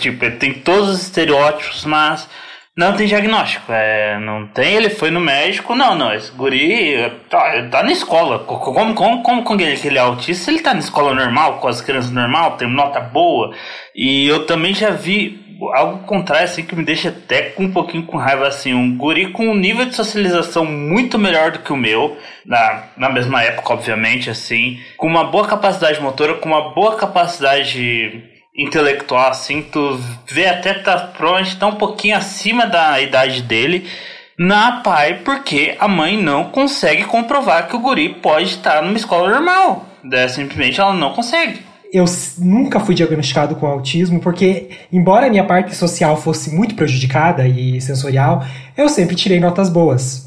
tipo, 0.00 0.24
ele 0.24 0.36
tem 0.36 0.54
todos 0.54 0.88
os 0.88 1.02
estereótipos, 1.02 1.84
mas 1.84 2.26
não 2.74 2.96
tem 2.96 3.06
diagnóstico, 3.06 3.70
é, 3.70 4.18
não 4.20 4.46
tem, 4.46 4.76
ele 4.76 4.88
foi 4.88 5.10
no 5.10 5.20
médico, 5.20 5.74
não, 5.74 5.94
não, 5.94 6.14
esse 6.14 6.30
guri 6.32 6.94
tá, 7.28 7.68
tá 7.70 7.82
na 7.82 7.92
escola, 7.92 8.38
como, 8.38 8.94
como, 8.94 9.22
como, 9.22 9.42
como 9.42 9.60
ele, 9.60 9.76
que 9.76 9.88
ele 9.88 9.98
é 9.98 10.00
autista, 10.00 10.50
ele 10.50 10.60
tá 10.60 10.72
na 10.72 10.80
escola 10.80 11.12
normal, 11.12 11.58
com 11.58 11.68
as 11.68 11.82
crianças 11.82 12.10
normal, 12.12 12.56
tem 12.56 12.66
nota 12.66 13.00
boa, 13.00 13.52
e 13.94 14.26
eu 14.26 14.46
também 14.46 14.72
já 14.72 14.90
vi 14.90 15.41
algo 15.70 16.04
contrário, 16.06 16.44
assim, 16.44 16.64
que 16.64 16.74
me 16.74 16.84
deixa 16.84 17.10
até 17.10 17.42
com 17.50 17.64
um 17.64 17.72
pouquinho 17.72 18.04
com 18.04 18.16
raiva, 18.16 18.46
assim, 18.46 18.74
um 18.74 18.96
guri 18.96 19.30
com 19.32 19.48
um 19.48 19.54
nível 19.54 19.84
de 19.84 19.94
socialização 19.94 20.64
muito 20.64 21.18
melhor 21.18 21.52
do 21.52 21.60
que 21.60 21.72
o 21.72 21.76
meu, 21.76 22.16
na, 22.44 22.84
na 22.96 23.10
mesma 23.10 23.42
época, 23.42 23.72
obviamente, 23.72 24.30
assim, 24.30 24.80
com 24.96 25.06
uma 25.06 25.24
boa 25.24 25.46
capacidade 25.46 26.00
motora, 26.00 26.34
com 26.34 26.48
uma 26.48 26.74
boa 26.74 26.96
capacidade 26.96 28.24
intelectual, 28.56 29.30
assim, 29.30 29.62
tu 29.62 29.98
vê 30.26 30.46
até 30.46 30.74
tá 30.74 30.98
provavelmente 30.98 31.56
tá 31.56 31.66
um 31.66 31.76
pouquinho 31.76 32.16
acima 32.16 32.66
da 32.66 33.00
idade 33.00 33.42
dele 33.42 33.88
na 34.38 34.80
pai, 34.82 35.20
porque 35.24 35.76
a 35.78 35.88
mãe 35.88 36.16
não 36.16 36.44
consegue 36.44 37.04
comprovar 37.04 37.68
que 37.68 37.76
o 37.76 37.80
guri 37.80 38.08
pode 38.08 38.48
estar 38.48 38.82
numa 38.82 38.96
escola 38.96 39.30
normal. 39.30 39.86
É, 40.10 40.26
simplesmente 40.28 40.80
ela 40.80 40.92
não 40.92 41.12
consegue. 41.12 41.71
Eu 41.92 42.04
nunca 42.38 42.80
fui 42.80 42.94
diagnosticado 42.94 43.54
com 43.56 43.66
autismo, 43.66 44.18
porque, 44.18 44.70
embora 44.90 45.26
a 45.26 45.30
minha 45.30 45.44
parte 45.44 45.74
social 45.76 46.16
fosse 46.16 46.54
muito 46.54 46.74
prejudicada 46.74 47.46
e 47.46 47.80
sensorial, 47.80 48.42
eu 48.76 48.88
sempre 48.88 49.14
tirei 49.14 49.38
notas 49.38 49.68
boas. 49.68 50.26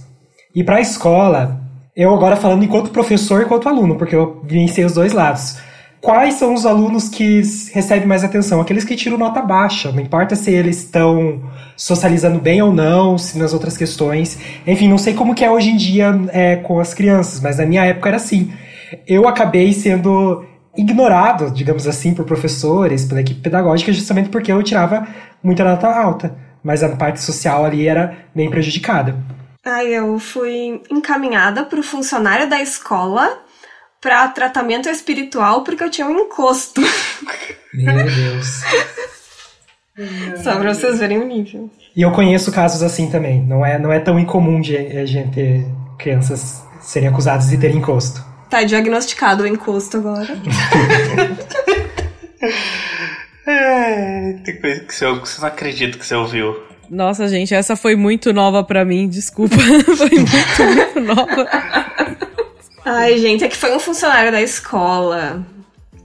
E 0.54 0.64
para 0.64 0.76
a 0.76 0.82
escola, 0.82 1.60
eu 1.96 2.14
agora 2.14 2.36
falando 2.36 2.64
enquanto 2.64 2.92
professor 2.92 3.42
e 3.42 3.46
enquanto 3.46 3.68
aluno, 3.68 3.96
porque 3.96 4.16
eu 4.16 4.42
vivenciei 4.46 4.86
os 4.86 4.94
dois 4.94 5.12
lados 5.12 5.58
quais 6.06 6.36
são 6.36 6.54
os 6.54 6.68
alunos 6.68 7.10
que 7.10 7.42
recebem 7.74 8.08
mais 8.08 8.24
atenção? 8.24 8.62
Aqueles 8.62 8.84
que 8.84 8.96
tiram 8.96 9.18
nota 9.18 9.42
baixa, 9.42 9.92
não 9.92 10.00
importa 10.00 10.36
se 10.36 10.52
eles 10.52 10.78
estão 10.78 11.42
socializando 11.76 12.40
bem 12.40 12.62
ou 12.62 12.72
não, 12.72 13.18
se 13.18 13.40
nas 13.40 13.54
outras 13.54 13.76
questões. 13.76 14.38
Enfim, 14.68 14.88
não 14.88 15.00
sei 15.00 15.16
como 15.16 15.34
que 15.34 15.44
é 15.44 15.50
hoje 15.50 15.72
em 15.72 15.76
dia 15.76 16.14
é, 16.30 16.58
com 16.58 16.80
as 16.80 16.94
crianças, 16.94 17.42
mas 17.42 17.58
na 17.58 17.66
minha 17.66 17.84
época 17.84 18.10
era 18.10 18.18
assim. 18.18 18.54
Eu 19.08 19.28
acabei 19.28 19.74
sendo 19.74 20.46
ignorado, 20.78 21.52
digamos 21.52 21.88
assim, 21.88 22.14
por 22.14 22.26
professores, 22.26 23.06
pela 23.06 23.22
equipe 23.22 23.42
pedagógica, 23.42 23.92
justamente 23.94 24.30
porque 24.30 24.52
eu 24.52 24.62
tirava 24.64 25.08
muita 25.44 25.64
nota 25.64 25.88
alta. 25.88 26.36
Mas 26.64 26.84
a 26.84 26.90
parte 26.96 27.22
social 27.22 27.64
ali 27.64 27.88
era 27.88 28.18
bem 28.34 28.50
prejudicada. 28.50 29.16
Aí 29.64 29.94
eu 29.94 30.20
fui 30.20 30.82
encaminhada 30.92 31.64
para 31.66 31.80
o 31.80 31.84
funcionário 31.84 32.50
da 32.50 32.62
escola 32.62 33.40
para 34.02 34.28
tratamento 34.28 34.88
espiritual 34.90 35.64
porque 35.64 35.84
eu 35.84 35.90
tinha 35.90 36.08
um 36.08 36.20
encosto. 36.20 36.82
Meu 37.74 38.06
Deus. 38.06 38.62
Só 40.44 40.58
pra 40.58 40.74
vocês 40.74 41.00
verem 41.00 41.20
o 41.20 41.26
nível. 41.26 41.70
E 41.96 42.02
eu 42.02 42.12
conheço 42.12 42.52
casos 42.52 42.84
assim 42.84 43.10
também. 43.10 43.42
Não 43.42 43.66
é, 43.66 43.80
não 43.80 43.92
é 43.92 44.00
tão 44.00 44.20
incomum 44.20 44.60
de 44.60 44.76
a 44.76 45.06
gente 45.06 45.32
ter 45.32 45.66
crianças 45.98 46.62
serem 46.82 47.08
acusadas 47.10 47.50
de 47.50 47.58
ter 47.58 47.74
encosto. 47.74 48.24
Tá 48.56 48.64
diagnosticado 48.64 49.44
o 49.44 49.48
encosto 49.48 49.98
agora. 49.98 50.30
é, 53.46 54.32
tem 54.46 54.62
coisa 54.62 54.80
que 54.80 54.96
você, 54.96 55.20
que 55.20 55.28
você 55.28 55.42
não 55.42 55.48
acredita 55.50 55.98
que 55.98 56.06
você 56.06 56.16
ouviu. 56.16 56.64
Nossa, 56.90 57.28
gente, 57.28 57.54
essa 57.54 57.76
foi 57.76 57.98
muito 57.98 58.32
nova 58.32 58.64
para 58.64 58.86
mim, 58.86 59.10
desculpa. 59.10 59.58
foi 59.98 60.10
muito, 60.10 60.64
muito 60.74 61.00
nova. 61.02 61.50
Ai, 62.86 63.18
gente, 63.18 63.44
é 63.44 63.50
que 63.50 63.58
foi 63.58 63.76
um 63.76 63.80
funcionário 63.80 64.32
da 64.32 64.42
escola. 64.42 65.46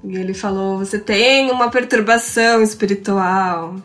E 0.03 0.17
ele 0.17 0.35
falou: 0.35 0.79
você 0.79 0.99
tem 0.99 1.53
uma 1.53 1.71
perturbação 1.71 2.61
espiritual. 2.65 3.77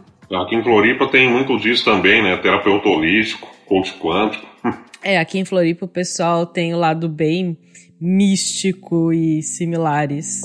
Aqui 0.42 0.56
em 0.56 0.64
Floripa 0.64 1.08
tem 1.08 1.30
muito 1.30 1.56
disso 1.60 1.86
também, 1.86 2.24
né? 2.24 2.36
Terapeuta 2.38 2.90
holístico, 2.90 3.48
coach 3.68 3.94
quântico. 4.00 4.44
É, 5.08 5.20
aqui 5.20 5.38
em 5.38 5.46
Floripa 5.46 5.86
o 5.86 5.88
pessoal 5.88 6.48
tem 6.48 6.74
o 6.74 6.80
lado 6.80 7.08
bem 7.08 7.56
místico 8.00 9.14
e 9.14 9.42
similares. 9.42 10.44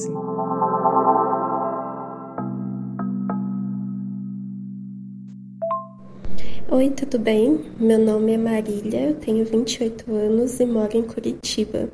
Oi, 6.70 6.88
tudo 6.90 7.18
bem? 7.18 7.60
Meu 7.80 7.98
nome 7.98 8.34
é 8.34 8.38
Marília, 8.38 9.08
eu 9.08 9.14
tenho 9.16 9.44
28 9.44 10.14
anos 10.14 10.60
e 10.60 10.66
moro 10.66 10.96
em 10.96 11.02
Curitiba. 11.02 11.88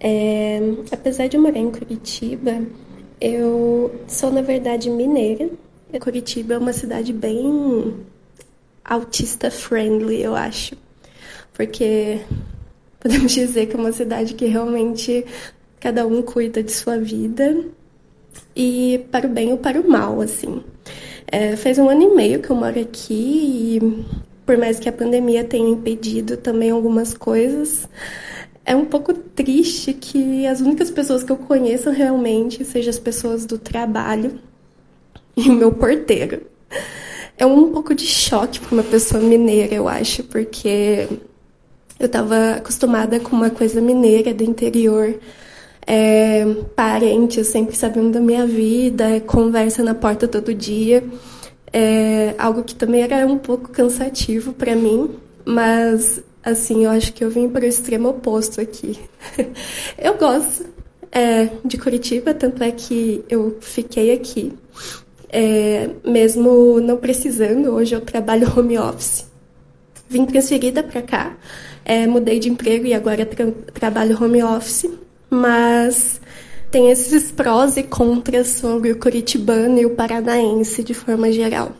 É, 0.00 0.58
apesar 0.90 1.28
de 1.28 1.36
morar 1.36 1.58
em 1.58 1.70
Curitiba, 1.70 2.62
eu 3.20 3.94
sou, 4.08 4.32
na 4.32 4.40
verdade, 4.40 4.88
mineira. 4.88 5.50
Curitiba 6.00 6.54
é 6.54 6.58
uma 6.58 6.72
cidade 6.72 7.12
bem 7.12 7.94
autista 8.84 9.50
friendly, 9.50 10.22
eu 10.22 10.34
acho. 10.34 10.76
Porque 11.52 12.20
podemos 13.04 13.30
dizer 13.36 13.66
que 13.66 13.76
é 13.76 13.78
uma 13.78 13.92
cidade 13.92 14.34
que 14.34 14.46
realmente 14.46 15.24
cada 15.78 16.06
um 16.06 16.22
cuida 16.22 16.62
de 16.62 16.72
sua 16.72 16.96
vida 16.96 17.54
e 18.56 19.04
para 19.12 19.26
o 19.26 19.30
bem 19.30 19.52
ou 19.52 19.58
para 19.58 19.78
o 19.78 19.88
mal, 19.88 20.20
assim. 20.22 20.64
É, 21.26 21.54
faz 21.56 21.78
um 21.78 21.88
ano 21.88 22.02
e 22.02 22.14
meio 22.14 22.40
que 22.40 22.50
eu 22.50 22.56
moro 22.56 22.80
aqui 22.80 23.78
e 23.78 24.04
por 24.46 24.56
mais 24.56 24.78
que 24.78 24.88
a 24.88 24.92
pandemia 24.92 25.44
tenha 25.44 25.68
impedido 25.68 26.36
também 26.36 26.70
algumas 26.70 27.14
coisas, 27.14 27.88
é 28.64 28.74
um 28.74 28.84
pouco 28.84 29.12
triste 29.12 29.92
que 29.92 30.46
as 30.46 30.60
únicas 30.60 30.90
pessoas 30.90 31.22
que 31.22 31.32
eu 31.32 31.36
conheço 31.36 31.90
realmente 31.90 32.64
sejam 32.64 32.90
as 32.90 32.98
pessoas 32.98 33.44
do 33.44 33.58
trabalho 33.58 34.38
e 35.36 35.48
o 35.50 35.52
meu 35.52 35.72
porteiro. 35.72 36.42
É 37.36 37.44
um 37.44 37.72
pouco 37.72 37.94
de 37.94 38.06
choque 38.06 38.60
para 38.60 38.72
uma 38.72 38.82
pessoa 38.84 39.20
mineira, 39.20 39.74
eu 39.74 39.88
acho, 39.88 40.22
porque 40.24 41.08
eu 41.98 42.06
estava 42.06 42.52
acostumada 42.56 43.20
com 43.20 43.36
uma 43.36 43.50
coisa 43.50 43.80
mineira 43.80 44.32
do 44.34 44.44
interior. 44.44 45.18
É, 45.86 46.44
parentes 46.74 47.46
sempre 47.48 47.76
sabendo 47.76 48.12
da 48.12 48.20
minha 48.20 48.46
vida, 48.46 49.20
conversa 49.20 49.82
na 49.82 49.94
porta 49.94 50.26
todo 50.26 50.54
dia. 50.54 51.04
É 51.72 52.34
algo 52.38 52.62
que 52.62 52.74
também 52.74 53.02
era 53.02 53.26
um 53.26 53.38
pouco 53.38 53.70
cansativo 53.70 54.52
para 54.52 54.74
mim, 54.74 55.10
mas 55.44 56.22
Assim, 56.44 56.84
eu 56.84 56.90
acho 56.90 57.14
que 57.14 57.24
eu 57.24 57.30
vim 57.30 57.48
para 57.48 57.64
o 57.64 57.68
extremo 57.68 58.10
oposto 58.10 58.60
aqui. 58.60 59.00
eu 59.96 60.14
gosto 60.18 60.66
é, 61.10 61.48
de 61.64 61.78
Curitiba, 61.78 62.34
tanto 62.34 62.62
é 62.62 62.70
que 62.70 63.24
eu 63.30 63.56
fiquei 63.62 64.12
aqui. 64.12 64.52
É, 65.30 65.88
mesmo 66.04 66.78
não 66.80 66.98
precisando, 66.98 67.70
hoje 67.70 67.94
eu 67.94 68.00
trabalho 68.02 68.46
home 68.54 68.78
office. 68.78 69.26
Vim 70.06 70.26
transferida 70.26 70.82
para 70.82 71.00
cá, 71.00 71.34
é, 71.84 72.06
mudei 72.06 72.38
de 72.38 72.48
emprego 72.48 72.86
e 72.86 72.94
agora 72.94 73.26
tra 73.26 73.46
trabalho 73.72 74.22
home 74.22 74.42
office, 74.42 74.88
mas 75.28 76.20
tem 76.70 76.90
esses 76.90 77.30
prós 77.30 77.76
e 77.76 77.82
contras 77.82 78.48
sobre 78.48 78.90
o 78.90 78.98
curitibano 78.98 79.78
e 79.78 79.86
o 79.86 79.90
paranaense 79.90 80.82
de 80.82 80.94
forma 80.94 81.30
geral. 81.30 81.72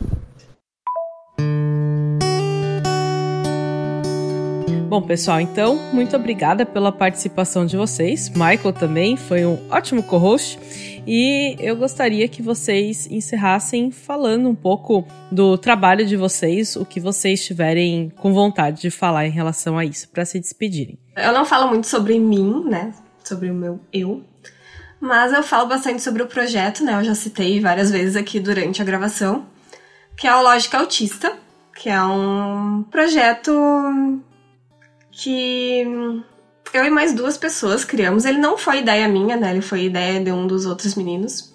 Bom, 4.87 5.01
pessoal, 5.01 5.41
então, 5.41 5.77
muito 5.91 6.15
obrigada 6.15 6.63
pela 6.63 6.91
participação 6.91 7.65
de 7.65 7.75
vocês. 7.75 8.29
Michael 8.29 8.71
também 8.71 9.17
foi 9.17 9.43
um 9.43 9.59
ótimo 9.71 10.03
co-host. 10.03 10.59
E 11.07 11.55
eu 11.59 11.75
gostaria 11.75 12.27
que 12.27 12.39
vocês 12.39 13.07
encerrassem 13.09 13.89
falando 13.89 14.47
um 14.47 14.53
pouco 14.53 15.03
do 15.31 15.57
trabalho 15.57 16.05
de 16.05 16.15
vocês, 16.15 16.75
o 16.75 16.85
que 16.85 16.99
vocês 16.99 17.43
tiverem 17.43 18.11
com 18.17 18.31
vontade 18.31 18.79
de 18.79 18.91
falar 18.91 19.25
em 19.25 19.31
relação 19.31 19.75
a 19.75 19.83
isso, 19.83 20.07
para 20.09 20.23
se 20.23 20.39
despedirem. 20.39 20.99
Eu 21.15 21.33
não 21.33 21.45
falo 21.45 21.67
muito 21.67 21.87
sobre 21.87 22.19
mim, 22.19 22.63
né? 22.65 22.93
Sobre 23.23 23.49
o 23.49 23.55
meu 23.55 23.79
eu. 23.91 24.23
Mas 24.99 25.33
eu 25.33 25.41
falo 25.41 25.67
bastante 25.67 26.03
sobre 26.03 26.21
o 26.21 26.27
projeto, 26.27 26.83
né? 26.83 26.93
Eu 26.93 27.03
já 27.03 27.15
citei 27.15 27.59
várias 27.59 27.89
vezes 27.89 28.15
aqui 28.15 28.39
durante 28.39 28.83
a 28.83 28.85
gravação, 28.85 29.47
que 30.15 30.27
é 30.27 30.35
o 30.35 30.43
Lógica 30.43 30.77
Autista, 30.77 31.33
que 31.75 31.89
é 31.89 32.01
um 32.03 32.83
projeto 32.83 33.51
que 35.15 35.83
eu 36.73 36.83
e 36.83 36.89
mais 36.89 37.13
duas 37.13 37.37
pessoas 37.37 37.85
criamos. 37.85 38.25
Ele 38.25 38.37
não 38.37 38.57
foi 38.57 38.79
ideia 38.79 39.07
minha, 39.07 39.37
né? 39.37 39.51
Ele 39.51 39.61
foi 39.61 39.85
ideia 39.85 40.21
de 40.21 40.31
um 40.31 40.45
dos 40.45 40.65
outros 40.65 40.93
meninos. 40.95 41.53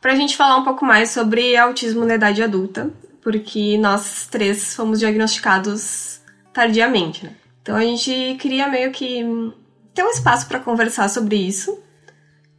Pra 0.00 0.14
gente 0.14 0.36
falar 0.36 0.56
um 0.56 0.64
pouco 0.64 0.84
mais 0.84 1.10
sobre 1.10 1.56
autismo 1.56 2.04
na 2.04 2.14
idade 2.14 2.42
adulta, 2.42 2.90
porque 3.22 3.76
nós 3.76 4.26
três 4.30 4.74
fomos 4.74 5.00
diagnosticados 5.00 6.20
tardiamente, 6.52 7.24
né? 7.24 7.32
Então 7.60 7.76
a 7.76 7.82
gente 7.82 8.36
queria 8.40 8.68
meio 8.68 8.90
que 8.90 9.22
ter 9.92 10.02
um 10.02 10.10
espaço 10.10 10.46
para 10.48 10.60
conversar 10.60 11.08
sobre 11.08 11.36
isso 11.36 11.78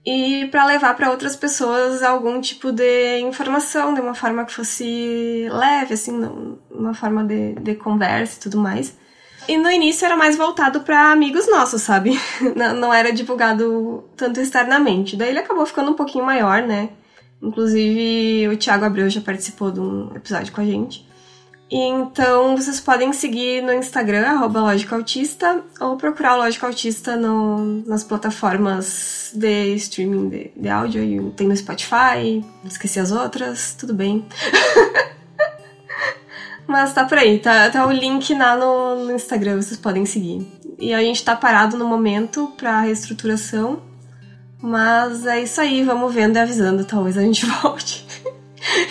e 0.06 0.48
para 0.52 0.66
levar 0.66 0.96
para 0.96 1.10
outras 1.10 1.36
pessoas 1.36 2.04
algum 2.04 2.40
tipo 2.40 2.72
de 2.72 3.20
informação 3.22 3.94
de 3.94 4.02
uma 4.02 4.14
forma 4.14 4.46
que 4.46 4.54
fosse 4.54 5.48
leve, 5.50 5.94
assim, 5.96 6.14
uma 6.70 6.94
forma 6.94 7.24
de, 7.24 7.56
de 7.56 7.76
conversa 7.76 8.38
e 8.38 8.42
tudo 8.42 8.58
mais. 8.60 8.96
E 9.50 9.58
no 9.58 9.72
início 9.72 10.06
era 10.06 10.16
mais 10.16 10.38
voltado 10.38 10.82
para 10.82 11.12
amigos 11.12 11.50
nossos, 11.50 11.82
sabe? 11.82 12.12
Não 12.56 12.94
era 12.94 13.12
divulgado 13.12 14.04
tanto 14.16 14.40
externamente. 14.40 15.16
Daí 15.16 15.30
ele 15.30 15.40
acabou 15.40 15.66
ficando 15.66 15.90
um 15.90 15.96
pouquinho 15.96 16.24
maior, 16.24 16.62
né? 16.62 16.90
Inclusive 17.42 18.48
o 18.48 18.56
Thiago 18.56 18.86
Abreu 18.86 19.10
já 19.10 19.22
participou 19.22 19.72
de 19.72 19.80
um 19.80 20.16
episódio 20.16 20.54
com 20.54 20.62
a 20.62 20.66
gente. 20.66 21.04
Então 21.72 22.56
vocês 22.56 22.80
podem 22.80 23.12
seguir 23.12 23.64
no 23.64 23.74
Instagram, 23.74 24.28
arroba 24.28 24.72
Autista, 24.92 25.64
ou 25.80 25.98
procurar 25.98 26.36
o 26.36 26.38
Lógica 26.38 26.68
Autista 26.68 27.16
no, 27.16 27.84
nas 27.88 28.04
plataformas 28.04 29.32
de 29.34 29.74
streaming 29.78 30.30
de, 30.30 30.52
de 30.56 30.70
áudio. 30.70 31.34
Tem 31.36 31.48
no 31.48 31.58
Spotify, 31.58 32.46
esqueci 32.64 33.00
as 33.00 33.12
outras, 33.12 33.74
tudo 33.74 33.96
bem. 33.96 34.24
Mas 36.70 36.94
tá 36.94 37.04
por 37.04 37.18
aí, 37.18 37.40
tá, 37.40 37.68
tá 37.72 37.88
o 37.88 37.92
link 37.92 38.32
lá 38.36 38.56
no, 38.56 39.06
no 39.06 39.16
Instagram, 39.16 39.60
vocês 39.60 39.80
podem 39.80 40.06
seguir. 40.06 40.48
E 40.78 40.94
a 40.94 41.02
gente 41.02 41.26
tá 41.26 41.36
parado 41.36 41.76
no 41.76 41.88
momento 41.88 42.54
pra 42.56 42.82
reestruturação. 42.82 43.80
Mas 44.62 45.26
é 45.26 45.42
isso 45.42 45.60
aí, 45.60 45.84
vamos 45.84 46.14
vendo 46.14 46.36
e 46.36 46.40
avisando, 46.40 46.86
talvez 46.86 47.18
a 47.18 47.24
gente 47.24 47.44
volte 47.64 48.06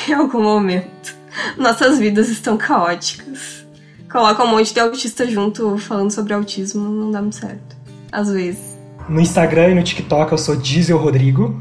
em 0.09 0.13
algum 0.13 0.43
momento. 0.43 1.15
Nossas 1.57 2.01
vidas 2.01 2.29
estão 2.29 2.57
caóticas. 2.57 3.65
Coloca 4.11 4.43
um 4.43 4.49
monte 4.49 4.75
de 4.75 4.81
autista 4.81 5.25
junto 5.25 5.79
falando 5.79 6.11
sobre 6.11 6.35
autismo, 6.35 6.89
não 6.89 7.13
dá 7.13 7.21
muito 7.21 7.37
certo. 7.37 7.77
Às 8.11 8.29
vezes. 8.33 8.77
No 9.09 9.21
Instagram 9.21 9.69
e 9.69 9.75
no 9.77 9.85
TikTok 9.85 10.33
eu 10.33 10.39
sou 10.39 10.57
Diesel 10.57 10.99
Rodrigo. 10.99 11.55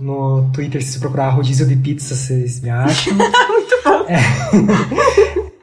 No 0.00 0.48
Twitter, 0.54 0.82
se 0.82 0.92
você 0.92 0.98
procurar 0.98 1.28
Rodízio 1.28 1.66
de 1.66 1.76
Pizza, 1.76 2.14
vocês 2.14 2.58
me 2.62 2.70
acham. 2.70 3.12
muito. 3.48 3.75
É. 4.08 4.18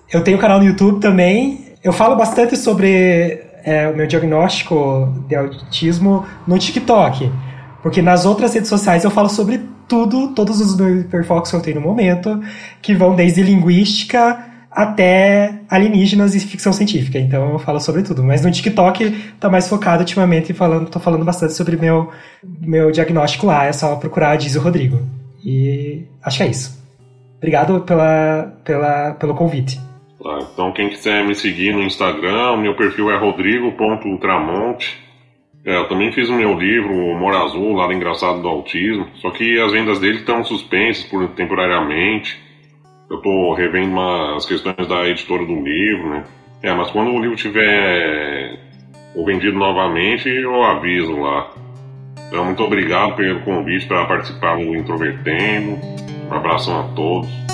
eu 0.12 0.24
tenho 0.24 0.38
canal 0.38 0.60
no 0.60 0.66
YouTube 0.66 1.00
também. 1.00 1.66
Eu 1.84 1.92
falo 1.92 2.16
bastante 2.16 2.56
sobre 2.58 3.42
é, 3.64 3.88
o 3.88 3.96
meu 3.96 4.08
diagnóstico 4.08 5.14
de 5.28 5.36
autismo 5.36 6.26
no 6.48 6.58
TikTok. 6.58 7.32
Porque 7.82 8.02
nas 8.02 8.26
outras 8.26 8.54
redes 8.54 8.70
sociais 8.70 9.04
eu 9.04 9.12
falo 9.12 9.30
sobre 9.30 9.62
tudo, 9.88 10.30
todos 10.30 10.62
os 10.62 10.80
hiperfocos 10.80 11.52
que 11.52 11.58
eu 11.58 11.62
tenho 11.62 11.82
no 11.82 11.88
momento, 11.88 12.42
que 12.82 12.96
vão 12.96 13.16
desde 13.16 13.44
linguística 13.44 14.46
até 14.72 15.60
alienígenas 15.70 16.34
e 16.34 16.40
ficção 16.40 16.74
científica. 16.74 17.20
Então 17.20 17.52
eu 17.52 17.60
falo 17.60 17.80
sobre 17.80 18.02
tudo. 18.02 18.24
Mas 18.24 18.42
no 18.42 18.52
TikTok 18.52 19.12
tá 19.40 19.50
mais 19.50 19.68
focado 19.68 20.02
ultimamente 20.02 20.54
falando, 20.54 20.90
tô 20.90 21.00
falando 21.00 21.24
bastante 21.24 21.54
sobre 21.54 21.78
meu 21.78 22.10
meu 22.60 22.92
diagnóstico 22.92 23.46
lá. 23.46 23.66
É 23.66 23.74
só 23.74 23.96
procurar 23.96 24.36
Diz 24.38 24.56
o 24.56 24.62
Rodrigo. 24.62 25.02
E 25.46 26.06
acho 26.24 26.38
que 26.38 26.44
é 26.44 26.48
isso. 26.48 26.83
Obrigado 27.44 27.82
pela, 27.82 28.54
pela, 28.64 29.12
pelo 29.16 29.36
convite. 29.36 29.78
então 30.54 30.72
quem 30.72 30.88
quiser 30.88 31.26
me 31.26 31.36
seguir 31.36 31.74
no 31.74 31.84
Instagram, 31.84 32.56
meu 32.56 32.74
perfil 32.74 33.12
é 33.12 33.18
rodrigo.ultramonte. 33.18 34.98
É, 35.66 35.76
eu 35.76 35.90
também 35.90 36.10
fiz 36.14 36.30
o 36.30 36.34
meu 36.34 36.58
livro, 36.58 36.94
o 36.94 37.20
Mora 37.20 37.40
Azul, 37.40 37.74
Lado 37.74 37.92
Engraçado 37.92 38.42
do 38.42 38.48
Autismo, 38.48 39.08
só 39.16 39.30
que 39.30 39.60
as 39.60 39.74
vendas 39.74 40.00
dele 40.00 40.20
estão 40.20 40.42
suspensas 40.46 41.04
por, 41.04 41.28
temporariamente. 41.32 42.42
Eu 43.10 43.18
estou 43.18 43.54
revendo 43.54 44.00
as 44.38 44.46
questões 44.46 44.88
da 44.88 45.06
editora 45.10 45.46
do 45.46 45.56
livro, 45.56 46.12
né? 46.12 46.24
É, 46.62 46.74
mas 46.74 46.92
quando 46.92 47.12
o 47.12 47.20
livro 47.20 47.36
tiver 47.36 48.58
vendido 49.26 49.58
novamente, 49.58 50.30
eu 50.30 50.64
aviso 50.64 51.20
lá. 51.20 51.52
Então, 52.30 52.46
muito 52.46 52.64
obrigado 52.64 53.18
pelo 53.18 53.42
convite 53.42 53.86
para 53.86 54.06
participar 54.06 54.56
do 54.56 54.74
Introvertendo. 54.74 56.13
Um 56.34 56.38
abração 56.38 56.80
a 56.80 56.84
todos. 56.96 57.53